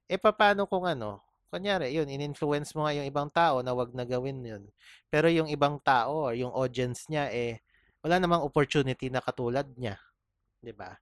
[0.08, 4.02] e paano kung ano kunyari yun in-influence mo nga yung ibang tao na wag na
[4.06, 4.64] gawin yun
[5.10, 7.62] pero yung ibang tao yung audience niya eh
[8.02, 9.98] wala namang opportunity na katulad niya
[10.74, 10.98] ba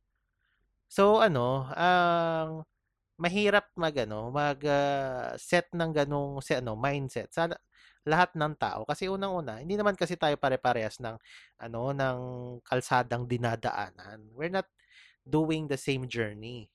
[0.95, 2.63] So ano, ang
[3.19, 7.51] mahirap mag-ano, mag-set ng ganong si ano, mindset sa
[8.07, 11.17] lahat ng tao kasi unang-una, hindi naman kasi tayo pare-parehas ng
[11.63, 12.19] ano, ng
[12.63, 14.29] kalsadang dinadaanan.
[14.37, 14.69] We're not
[15.27, 16.71] doing the same journey.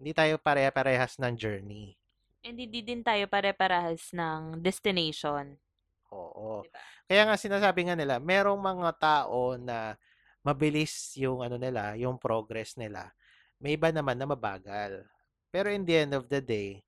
[0.00, 1.92] Hindi tayo pare-parehas ng journey.
[2.40, 5.60] And hindi din tayo pare-parehas ng destination.
[6.08, 6.64] Oo.
[6.64, 6.80] Diba?
[7.04, 10.00] Kaya nga sinasabi nga nila, merong mga tao na
[10.40, 13.12] mabilis yung ano nila, yung progress nila.
[13.60, 15.04] May iba naman na mabagal.
[15.52, 16.80] Pero in the end of the day,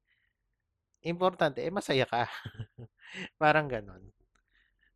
[1.04, 2.24] importante, eh, masaya ka.
[3.42, 4.08] Parang ganon.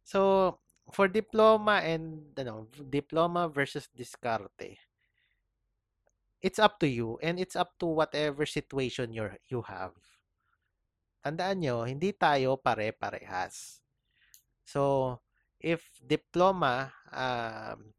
[0.00, 0.56] So,
[0.88, 4.80] for diploma and, ano, diploma versus diskarte,
[6.47, 9.99] it's up to you and it's up to whatever situation you you have.
[11.26, 13.82] Tandaan nyo, hindi tayo pare-parehas.
[14.62, 15.18] So,
[15.59, 17.90] if diploma um,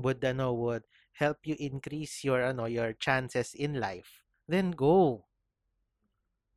[0.00, 5.28] would ano would help you increase your ano your chances in life, then go.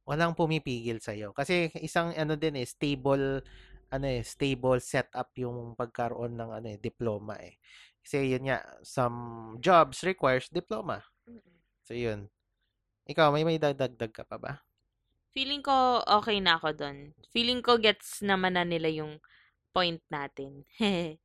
[0.07, 3.43] Walang pumipigil sa iyo kasi isang ano din eh stable
[3.91, 7.59] ano eh stable setup yung pagkaroon ng ano eh diploma eh.
[8.01, 9.17] Kasi yun nga some
[9.61, 11.05] jobs requires diploma.
[11.85, 12.29] So yun.
[13.09, 14.53] Ikaw, may may dadagdag ka pa ba?
[15.31, 16.97] Feeling ko okay na ako doon.
[17.31, 19.17] Feeling ko gets naman na nila yung
[19.71, 20.67] point natin.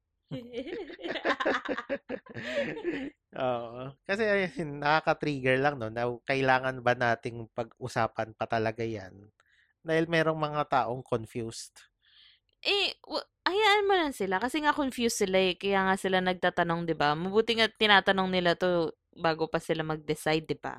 [3.37, 3.93] Oo.
[4.07, 9.12] Kasi ayun, nakaka-trigger lang no na kailangan ba nating pag-usapan pa talaga 'yan?
[9.83, 11.83] Dahil merong mga taong confused.
[12.67, 15.55] Eh, wa- hayaan mo lang sila kasi nga confused sila eh.
[15.61, 17.09] Kaya nga sila nagtatanong, 'di ba?
[17.23, 18.71] Mabuti nga tinatanong nila to
[19.27, 20.75] bago pa sila mag-decide, 'di ba?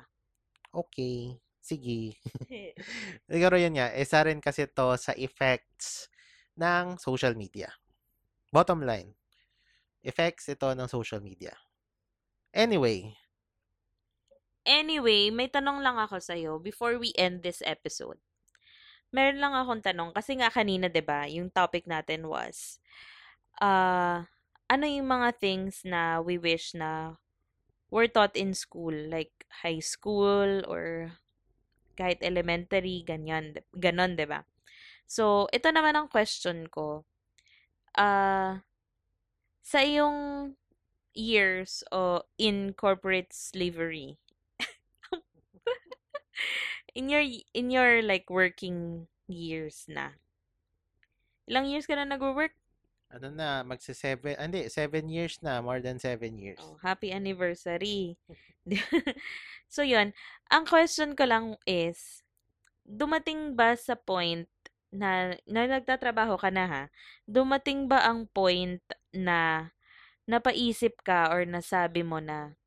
[0.72, 2.16] Okay, sige.
[3.30, 6.08] Siguro yun nga, isa rin kasi to sa effects
[6.58, 7.68] ng social media.
[8.54, 9.14] Bottom line,
[10.04, 11.54] effects ito ng social media.
[12.54, 13.16] Anyway,
[14.68, 18.20] Anyway, may tanong lang ako sa'yo before we end this episode.
[19.12, 22.76] Meron lang akong tanong kasi nga kanina 'di ba, yung topic natin was
[23.60, 24.24] uh,
[24.68, 27.16] ano yung mga things na we wish na
[27.90, 29.32] were taught in school like
[29.64, 31.12] high school or
[31.98, 34.44] kahit elementary ganyan ganon 'di ba?
[35.08, 37.04] So, ito naman ang question ko.
[37.96, 38.64] Ah,
[39.62, 40.54] sa iyong
[41.14, 44.18] years o in corporate slavery,
[46.98, 47.22] in your
[47.54, 50.18] in your like working years na.
[51.46, 52.58] Ilang years ka na nagwo-work?
[53.08, 56.60] ano na, magse-seven, ah, hindi, seven years na, more than seven years.
[56.60, 58.20] Oh, happy anniversary.
[59.72, 60.12] so, yun.
[60.52, 62.20] Ang question ko lang is,
[62.84, 64.48] dumating ba sa point
[64.92, 66.82] na, na nagtatrabaho ka na ha,
[67.24, 69.72] dumating ba ang point na
[70.28, 72.60] napaisip ka or nasabi mo na,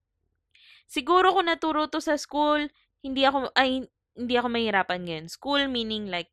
[0.89, 2.65] siguro kung naturo to sa school,
[3.05, 5.27] hindi ako, ay, hindi ako mahirapan ngayon.
[5.31, 6.31] School meaning like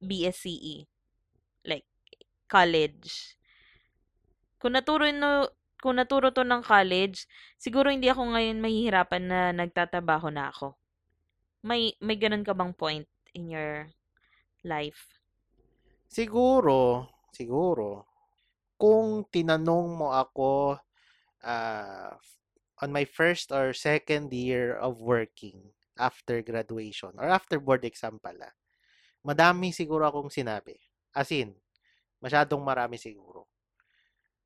[0.00, 0.88] BSCE.
[1.66, 1.86] Like,
[2.48, 3.36] college.
[4.58, 7.28] Kung naturo no, kung naturo to ng college,
[7.60, 10.74] siguro hindi ako ngayon mahihirapan na nagtatabaho na ako.
[11.62, 13.90] May may ganun ka bang point in your
[14.66, 15.20] life?
[16.08, 18.08] Siguro, siguro,
[18.80, 20.80] kung tinanong mo ako
[21.44, 22.16] ah,
[22.82, 28.54] on my first or second year of working after graduation or after board exam pala,
[29.26, 30.78] madami siguro akong sinabi.
[31.12, 31.52] As in,
[32.22, 33.50] masyadong marami siguro.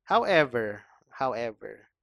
[0.09, 0.83] However,
[1.15, 1.93] however,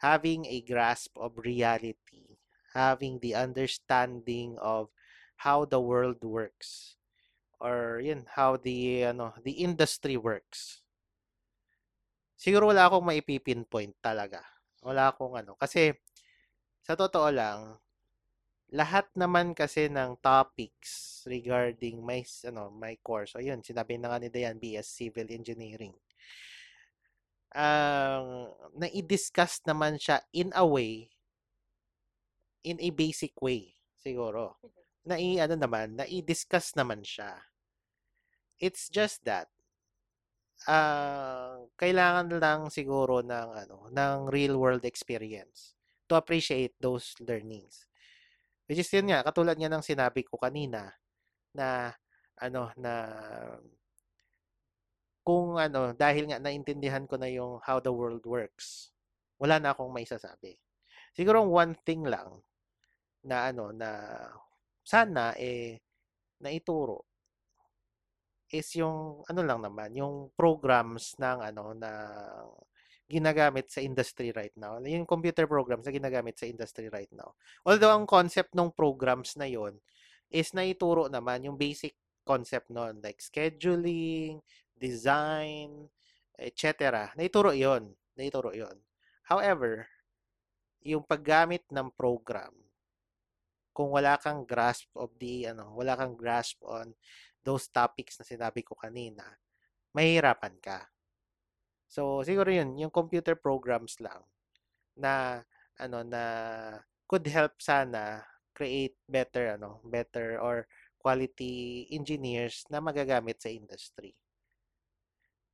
[0.00, 2.40] having a grasp of reality,
[2.72, 4.88] having the understanding of
[5.44, 6.96] how the world works,
[7.60, 10.84] or yun, how the, ano, the industry works,
[12.38, 14.44] siguro wala akong maipipinpoint talaga.
[14.84, 15.56] Wala akong ano.
[15.56, 15.96] Kasi,
[16.84, 17.80] sa totoo lang,
[18.74, 22.20] lahat naman kasi ng topics regarding my,
[22.50, 25.94] ano, my course, o yun, sinabi na nga ni Dayan, BS Civil Engineering,
[27.54, 31.14] ang na-discuss naman siya in a way,
[32.66, 34.58] in a basic way, siguro.
[35.06, 37.46] Na ano naman, na-discuss naman siya.
[38.58, 39.48] It's just that,
[40.64, 45.76] ah kailangan lang siguro ng ano, ng real world experience
[46.08, 47.84] to appreciate those learnings.
[48.64, 50.88] Which is yun nga, katulad nga ng sinabi ko kanina
[51.52, 51.92] na
[52.40, 52.92] ano na
[55.24, 58.92] kung ano dahil nga naintindihan ko na yung how the world works,
[59.40, 60.56] wala na akong maisasabi.
[61.16, 62.40] Siguro one thing lang
[63.24, 63.90] na ano na
[64.84, 65.80] sana eh
[66.44, 67.08] naituro
[68.52, 71.90] is yung ano lang naman, yung programs ng ano na
[73.04, 74.80] ginagamit sa industry right now.
[74.80, 77.36] Yung computer programs na ginagamit sa industry right now.
[77.64, 79.76] Although ang concept ng programs na yon
[80.32, 81.94] is naituro naman yung basic
[82.24, 84.40] concept nun like scheduling,
[84.74, 85.86] design,
[86.40, 87.12] etc.
[87.14, 88.74] Naituro yon, naituro yon.
[89.28, 89.88] However,
[90.84, 92.52] yung paggamit ng program
[93.74, 96.94] kung wala kang grasp of the ano, wala kang grasp on
[97.42, 99.26] those topics na sinabi ko kanina,
[99.92, 100.93] mahihirapan ka.
[101.94, 104.26] So, siguro yun, yung computer programs lang
[104.98, 105.42] na
[105.78, 106.24] ano na
[107.06, 110.66] could help sana create better ano, better or
[110.98, 114.10] quality engineers na magagamit sa industry.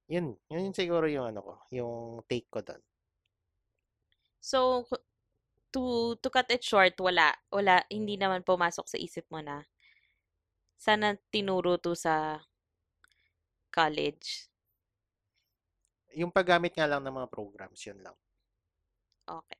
[0.08, 2.80] Yun, yun siguro yung ano ko, yung take ko doon.
[4.40, 4.88] So,
[5.76, 9.68] to to cut it short, wala wala hindi naman pumasok sa isip mo na
[10.80, 12.40] sana tinuro to sa
[13.70, 14.49] college.
[16.18, 18.16] Yung paggamit nga lang ng mga programs, yun lang.
[19.28, 19.58] Okay.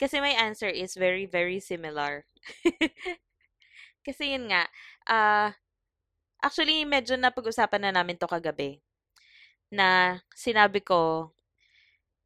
[0.00, 2.26] Kasi my answer is very very similar.
[4.06, 4.66] Kasi yun nga,
[5.08, 5.54] ah
[6.44, 8.80] actually medyo napag-usapan na namin to kagabi
[9.72, 11.32] na sinabi ko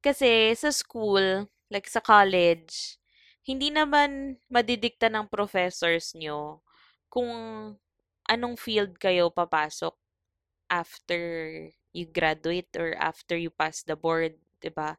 [0.04, 2.98] kasi sa school, like sa college,
[3.42, 6.62] hindi naman madidikta ng professors nyo
[7.10, 7.30] kung
[8.28, 9.96] anong field kayo papasok
[10.70, 11.22] after
[11.92, 14.96] you graduate or after you pass the board, 'di ba?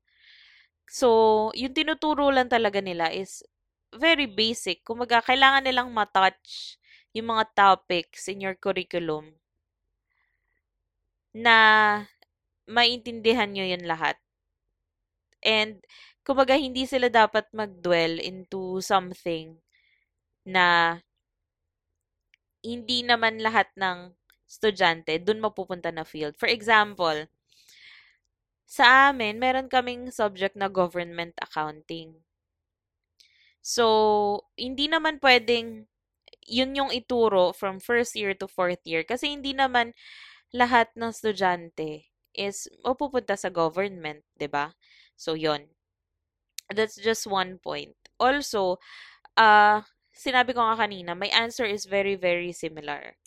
[0.90, 3.46] So, yung tinuturo lang talaga nila is
[3.94, 4.82] very basic.
[4.82, 6.82] Kumaga, kailangan nilang matouch
[7.14, 9.34] yung mga topics in your curriculum
[11.34, 11.58] na
[12.66, 14.18] maintindihan nyo yun lahat.
[15.46, 15.80] And,
[16.28, 19.56] kumbaga, hindi sila dapat mag-dwell into something
[20.44, 21.00] na
[22.64, 24.12] hindi naman lahat ng
[24.50, 26.34] estudyante dun mapupunta na field.
[26.42, 27.30] For example,
[28.66, 32.26] sa amin, meron kaming subject na government accounting.
[33.62, 33.86] So,
[34.58, 35.86] hindi naman pwedeng
[36.50, 39.94] yun yung ituro from first year to fourth year kasi hindi naman
[40.50, 44.74] lahat ng estudyante is mapupunta sa government, 'di ba?
[45.14, 45.70] So, yon.
[46.70, 47.98] That's just one point.
[48.22, 48.78] Also,
[49.38, 49.82] uh,
[50.14, 53.18] sinabi ko nga kanina, my answer is very, very similar.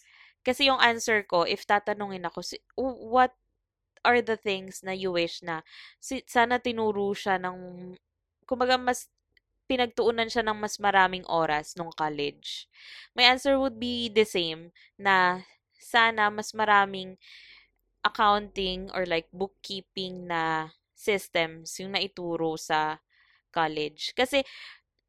[0.43, 2.43] Kasi yung answer ko, if tatanungin ako,
[2.79, 3.35] what
[4.03, 5.63] are the things na you wish na
[6.03, 7.59] si, sana tinuro siya ng,
[8.47, 9.07] kumbaga mas
[9.71, 12.67] pinagtuunan siya ng mas maraming oras nung college.
[13.15, 15.47] My answer would be the same na
[15.79, 17.17] sana mas maraming
[18.03, 22.99] accounting or like bookkeeping na systems yung naituro sa
[23.55, 24.13] college.
[24.19, 24.43] Kasi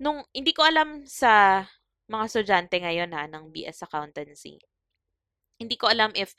[0.01, 1.65] nung hindi ko alam sa
[2.09, 4.61] mga estudyante ngayon ha ng BS Accountancy.
[5.63, 6.35] Hindi ko alam if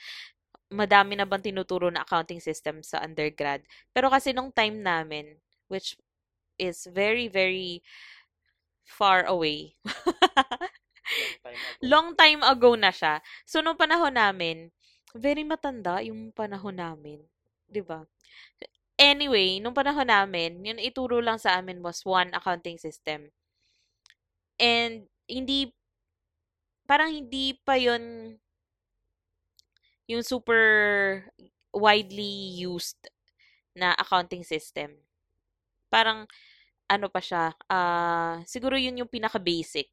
[0.69, 3.63] madami na bang tinuturo na accounting system sa undergrad.
[3.95, 5.97] Pero kasi nung time namin, which
[6.59, 7.83] is very, very
[8.85, 9.75] far away.
[11.85, 13.21] Long time ago na siya.
[13.45, 14.73] So, nung panahon namin,
[15.15, 17.21] very matanda yung panahon namin.
[17.25, 18.01] ba diba?
[18.95, 23.29] Anyway, nung panahon namin, yung ituro lang sa amin was one accounting system.
[24.57, 25.75] And, hindi,
[26.87, 28.37] parang hindi pa yon
[30.09, 30.63] yung super
[31.75, 33.09] widely used
[33.75, 34.95] na accounting system.
[35.91, 36.29] Parang,
[36.87, 39.91] ano pa siya, uh, siguro yun yung pinaka-basic.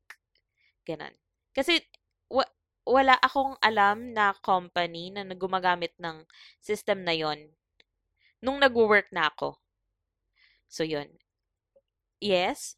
[0.84, 1.14] Ganon.
[1.56, 1.80] Kasi,
[2.28, 2.52] wa-
[2.86, 6.26] wala akong alam na company na gumagamit ng
[6.60, 7.50] system na yon
[8.42, 9.56] nung nag-work na ako.
[10.66, 11.08] So, yun.
[12.18, 12.76] Yes?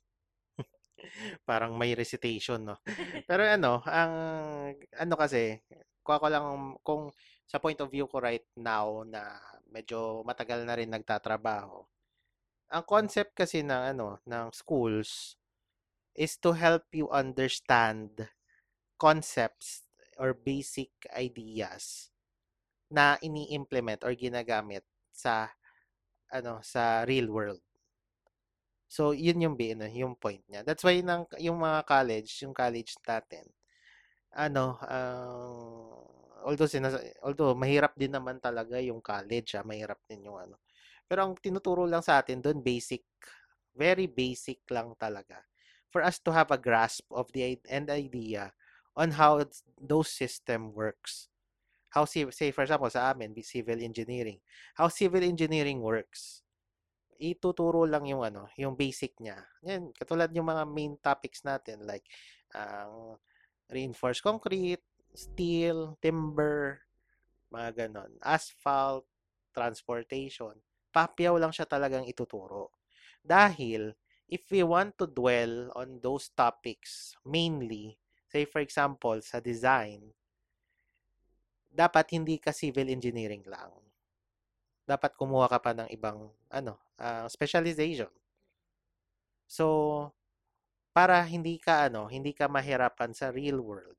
[1.50, 2.78] Parang may recitation, no?
[3.28, 4.14] Pero ano, ang,
[4.76, 5.64] ano kasi,
[6.04, 6.46] kuha ko lang
[6.84, 7.10] kung
[7.48, 9.40] sa point of view ko right now na
[9.72, 11.84] medyo matagal na rin nagtatrabaho.
[12.74, 15.38] Ang concept kasi ng ano ng schools
[16.14, 18.30] is to help you understand
[19.02, 19.86] concepts
[20.22, 22.14] or basic ideas
[22.94, 25.50] na ini-implement or ginagamit sa
[26.30, 27.62] ano sa real world.
[28.94, 30.62] So, yun yung ano, yung point niya.
[30.62, 33.50] That's why nang yung mga college, yung college natin,
[34.34, 35.94] ano, uh,
[36.46, 40.60] although sinas although mahirap din naman talaga yung college, ah, mahirap din yung ano.
[41.08, 43.06] Pero ang tinuturo lang sa atin doon basic,
[43.74, 45.42] very basic lang talaga
[45.94, 48.50] for us to have a grasp of the end idea
[48.98, 49.38] on how
[49.78, 51.30] those system works.
[51.94, 54.42] How say for example sa amin, civil engineering.
[54.74, 56.42] How civil engineering works.
[57.22, 59.38] Ituturo lang yung ano, yung basic niya.
[59.70, 62.10] Yan, katulad yung mga main topics natin like
[62.58, 63.33] ang uh,
[63.70, 64.84] reinforced concrete,
[65.14, 66.82] steel, timber,
[67.54, 68.12] mga ganon.
[68.26, 69.06] Asphalt,
[69.54, 70.58] transportation.
[70.90, 72.74] Papyaw lang siya talagang ituturo.
[73.22, 73.94] Dahil,
[74.28, 77.98] if we want to dwell on those topics mainly,
[78.28, 80.10] say for example, sa design,
[81.74, 83.74] dapat hindi ka civil engineering lang.
[84.86, 88.10] Dapat kumuha ka pa ng ibang ano, uh, specialization.
[89.50, 90.10] So,
[90.94, 93.98] para hindi ka ano, hindi ka mahirapan sa real world.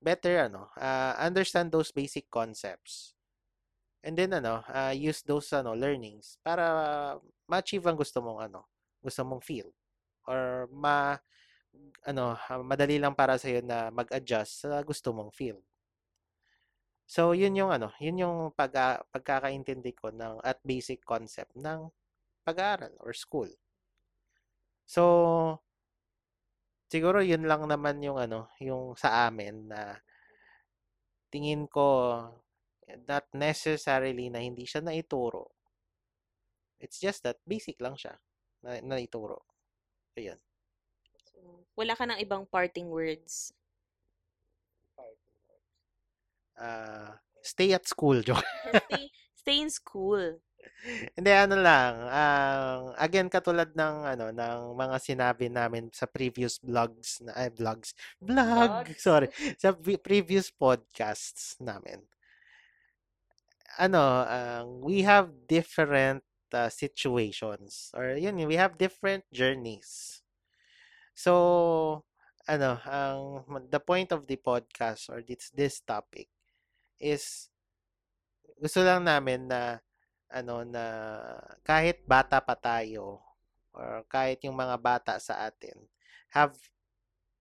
[0.00, 3.12] Better ano, uh, understand those basic concepts.
[4.00, 6.64] And then ano, uh, use those ano learnings para
[7.50, 8.64] ma-achieve ang gusto mong ano,
[9.02, 9.74] gusto mong field
[10.24, 11.18] or ma
[12.06, 15.60] ano, madali lang para sa na mag-adjust sa gusto mong field.
[17.10, 18.70] So, yun yung ano, yun yung pag
[19.10, 21.90] pagkakaintindi ko ng at basic concept ng
[22.46, 23.50] pag-aaral or school.
[24.86, 25.02] So,
[26.90, 30.02] siguro yun lang naman yung ano, yung sa amin na
[31.30, 32.18] tingin ko
[33.06, 35.54] not necessarily na hindi siya naituro.
[36.82, 38.18] It's just that basic lang siya
[38.66, 39.46] na naituro.
[40.18, 40.42] Ayun.
[41.30, 43.54] So, wala ka ng ibang parting words?
[46.58, 48.44] Uh, stay at school, Joke.
[48.90, 49.04] stay,
[49.38, 50.42] stay in school.
[51.12, 57.20] Hindi ano lang, ang again katulad ng ano ng mga sinabi namin sa previous vlogs
[57.20, 59.00] na ay vlogs, vlog, Vlogs.
[59.06, 59.28] sorry,
[59.60, 62.00] sa pre- previous podcasts namin.
[63.76, 70.20] Ano, ang we have different uh, situations or yun, we have different journeys.
[71.12, 72.04] So,
[72.48, 76.32] ano, ang the point of the podcast or this this topic
[76.96, 77.52] is
[78.60, 79.80] gusto lang namin na
[80.30, 80.84] ano na
[81.66, 83.18] kahit bata pa tayo
[83.74, 85.74] or kahit yung mga bata sa atin
[86.30, 86.54] have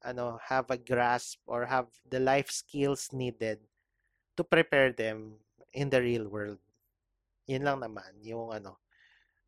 [0.02, 3.62] ano have a grasp or have the life skills needed
[4.34, 5.38] to prepare them
[5.76, 6.58] in the real world.
[7.46, 8.80] Yun lang naman yung ano.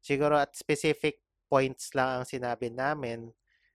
[0.01, 3.31] Siguro at specific points lang ang sinabi namin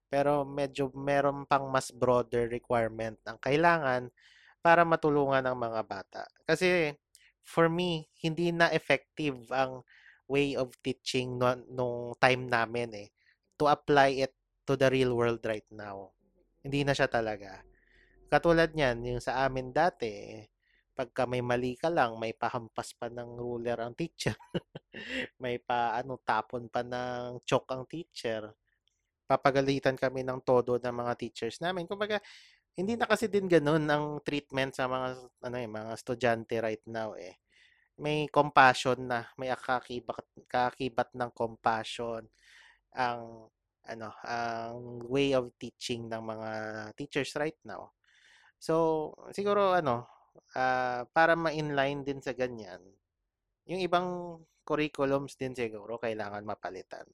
[0.06, 4.08] pero medyo meron pang mas broader requirement ang kailangan
[4.62, 6.22] para matulungan ang mga bata.
[6.46, 6.94] Kasi
[7.46, 9.86] for me, hindi na effective ang
[10.26, 13.08] way of teaching no, nung time namin eh
[13.54, 14.34] to apply it
[14.66, 16.10] to the real world right now.
[16.66, 17.62] Hindi na siya talaga.
[18.26, 20.42] Katulad niyan, yung sa amin dati,
[20.98, 24.34] pagka may mali ka lang, may pahampas pa ng ruler ang teacher.
[25.42, 28.50] may pa ano tapon pa ng chalk ang teacher.
[29.30, 31.86] Papagalitan kami ng todo ng mga teachers namin.
[31.86, 32.18] Kumbaga,
[32.76, 35.08] hindi na kasi din ganun ang treatment sa mga
[35.48, 37.40] ano eh, mga estudyante right now eh.
[37.96, 42.28] May compassion na, may kakibat, kakibat ng compassion
[42.92, 43.48] ang
[43.86, 46.50] ano, ang way of teaching ng mga
[46.98, 47.94] teachers right now.
[48.60, 50.04] So, siguro ano,
[50.58, 52.82] ah, para ma-inline din sa ganyan,
[53.66, 57.06] yung ibang curriculums din siguro kailangan mapalitan.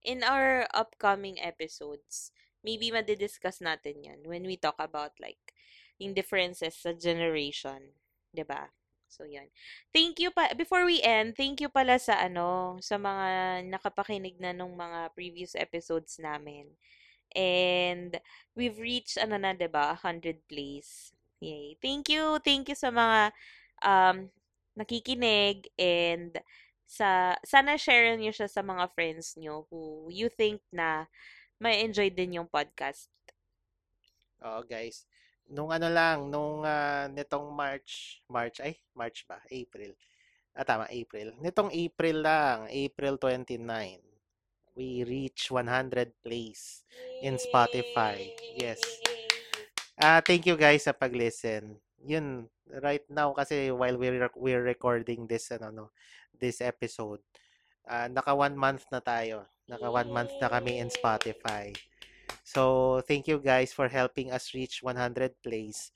[0.00, 5.40] In our upcoming episodes, maybe madidiscuss natin yan when we talk about like
[6.00, 7.92] yung differences sa generation.
[8.48, 8.72] ba?
[9.10, 9.50] So, yan.
[9.90, 14.54] Thank you pa, before we end, thank you pala sa ano, sa mga nakapakinig na
[14.54, 16.78] nung mga previous episodes namin.
[17.34, 18.14] And
[18.54, 21.10] we've reached ano na ba, 100 plays.
[21.42, 21.74] Yay.
[21.82, 22.38] Thank you.
[22.42, 23.34] Thank you sa mga
[23.82, 24.30] um
[24.78, 26.38] nakikinig and
[26.86, 31.06] sa sana share niyo siya sa mga friends niyo who you think na
[31.60, 33.12] may enjoy din yung podcast.
[34.40, 35.04] Oo, guys.
[35.44, 39.44] Nung ano lang, nung ah, nitong March, March, ay, March ba?
[39.52, 39.92] April.
[40.56, 41.36] Ah, tama, April.
[41.38, 44.00] Nitong April lang, April 29,
[44.72, 46.88] we reach 100 plays
[47.20, 48.32] in Spotify.
[48.56, 48.80] Yes.
[50.00, 51.76] Ah, thank you guys sa pag-listen.
[52.00, 52.48] Yun,
[52.80, 55.86] right now kasi while we're we're recording this ano no,
[56.32, 57.20] this episode,
[57.84, 59.44] ah, naka one month na tayo.
[59.70, 61.70] Naka one month na kami in Spotify.
[62.42, 65.94] So, thank you guys for helping us reach 100 plays.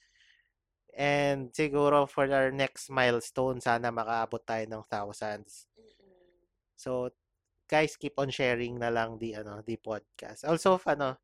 [0.94, 5.66] And siguro for our next milestone, sana makaabot tayo ng thousands.
[6.78, 7.10] So,
[7.66, 10.46] guys, keep on sharing na lang the ano, the podcast.
[10.46, 11.18] Also, ano,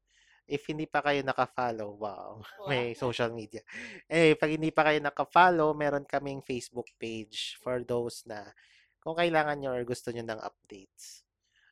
[0.50, 3.62] if hindi pa kayo naka-follow, wow, may social media.
[4.10, 8.50] Eh, pag hindi pa kayo naka-follow, meron kaming Facebook page for those na
[8.98, 11.22] kung kailangan nyo or gusto nyo ng updates.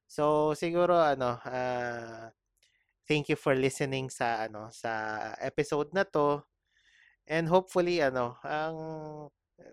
[0.09, 2.33] So, siguro, ano, ah,
[3.09, 4.93] thank you for listening sa, ano, sa
[5.41, 6.43] episode na to.
[7.29, 8.77] And hopefully, ano, ang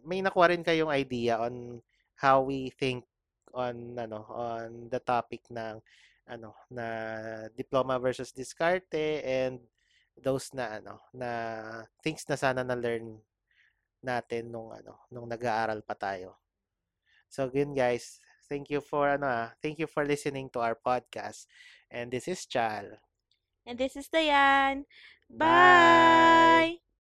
[0.03, 1.79] may nakuha rin kayong idea on
[2.19, 3.05] how we think
[3.55, 5.79] on ano on the topic ng
[6.27, 6.85] ano na
[7.53, 9.61] diploma versus diskarte and
[10.17, 11.29] those na ano na
[12.01, 13.21] things na sana na learn
[14.03, 16.37] natin nung ano nung nag-aaral pa tayo.
[17.29, 18.19] So yun guys,
[18.49, 21.45] thank you for ano ah, thank you for listening to our podcast.
[21.91, 22.97] And this is Chal.
[23.65, 24.85] And this is Dayan.
[25.29, 26.77] Bye.
[26.79, 26.84] Bye!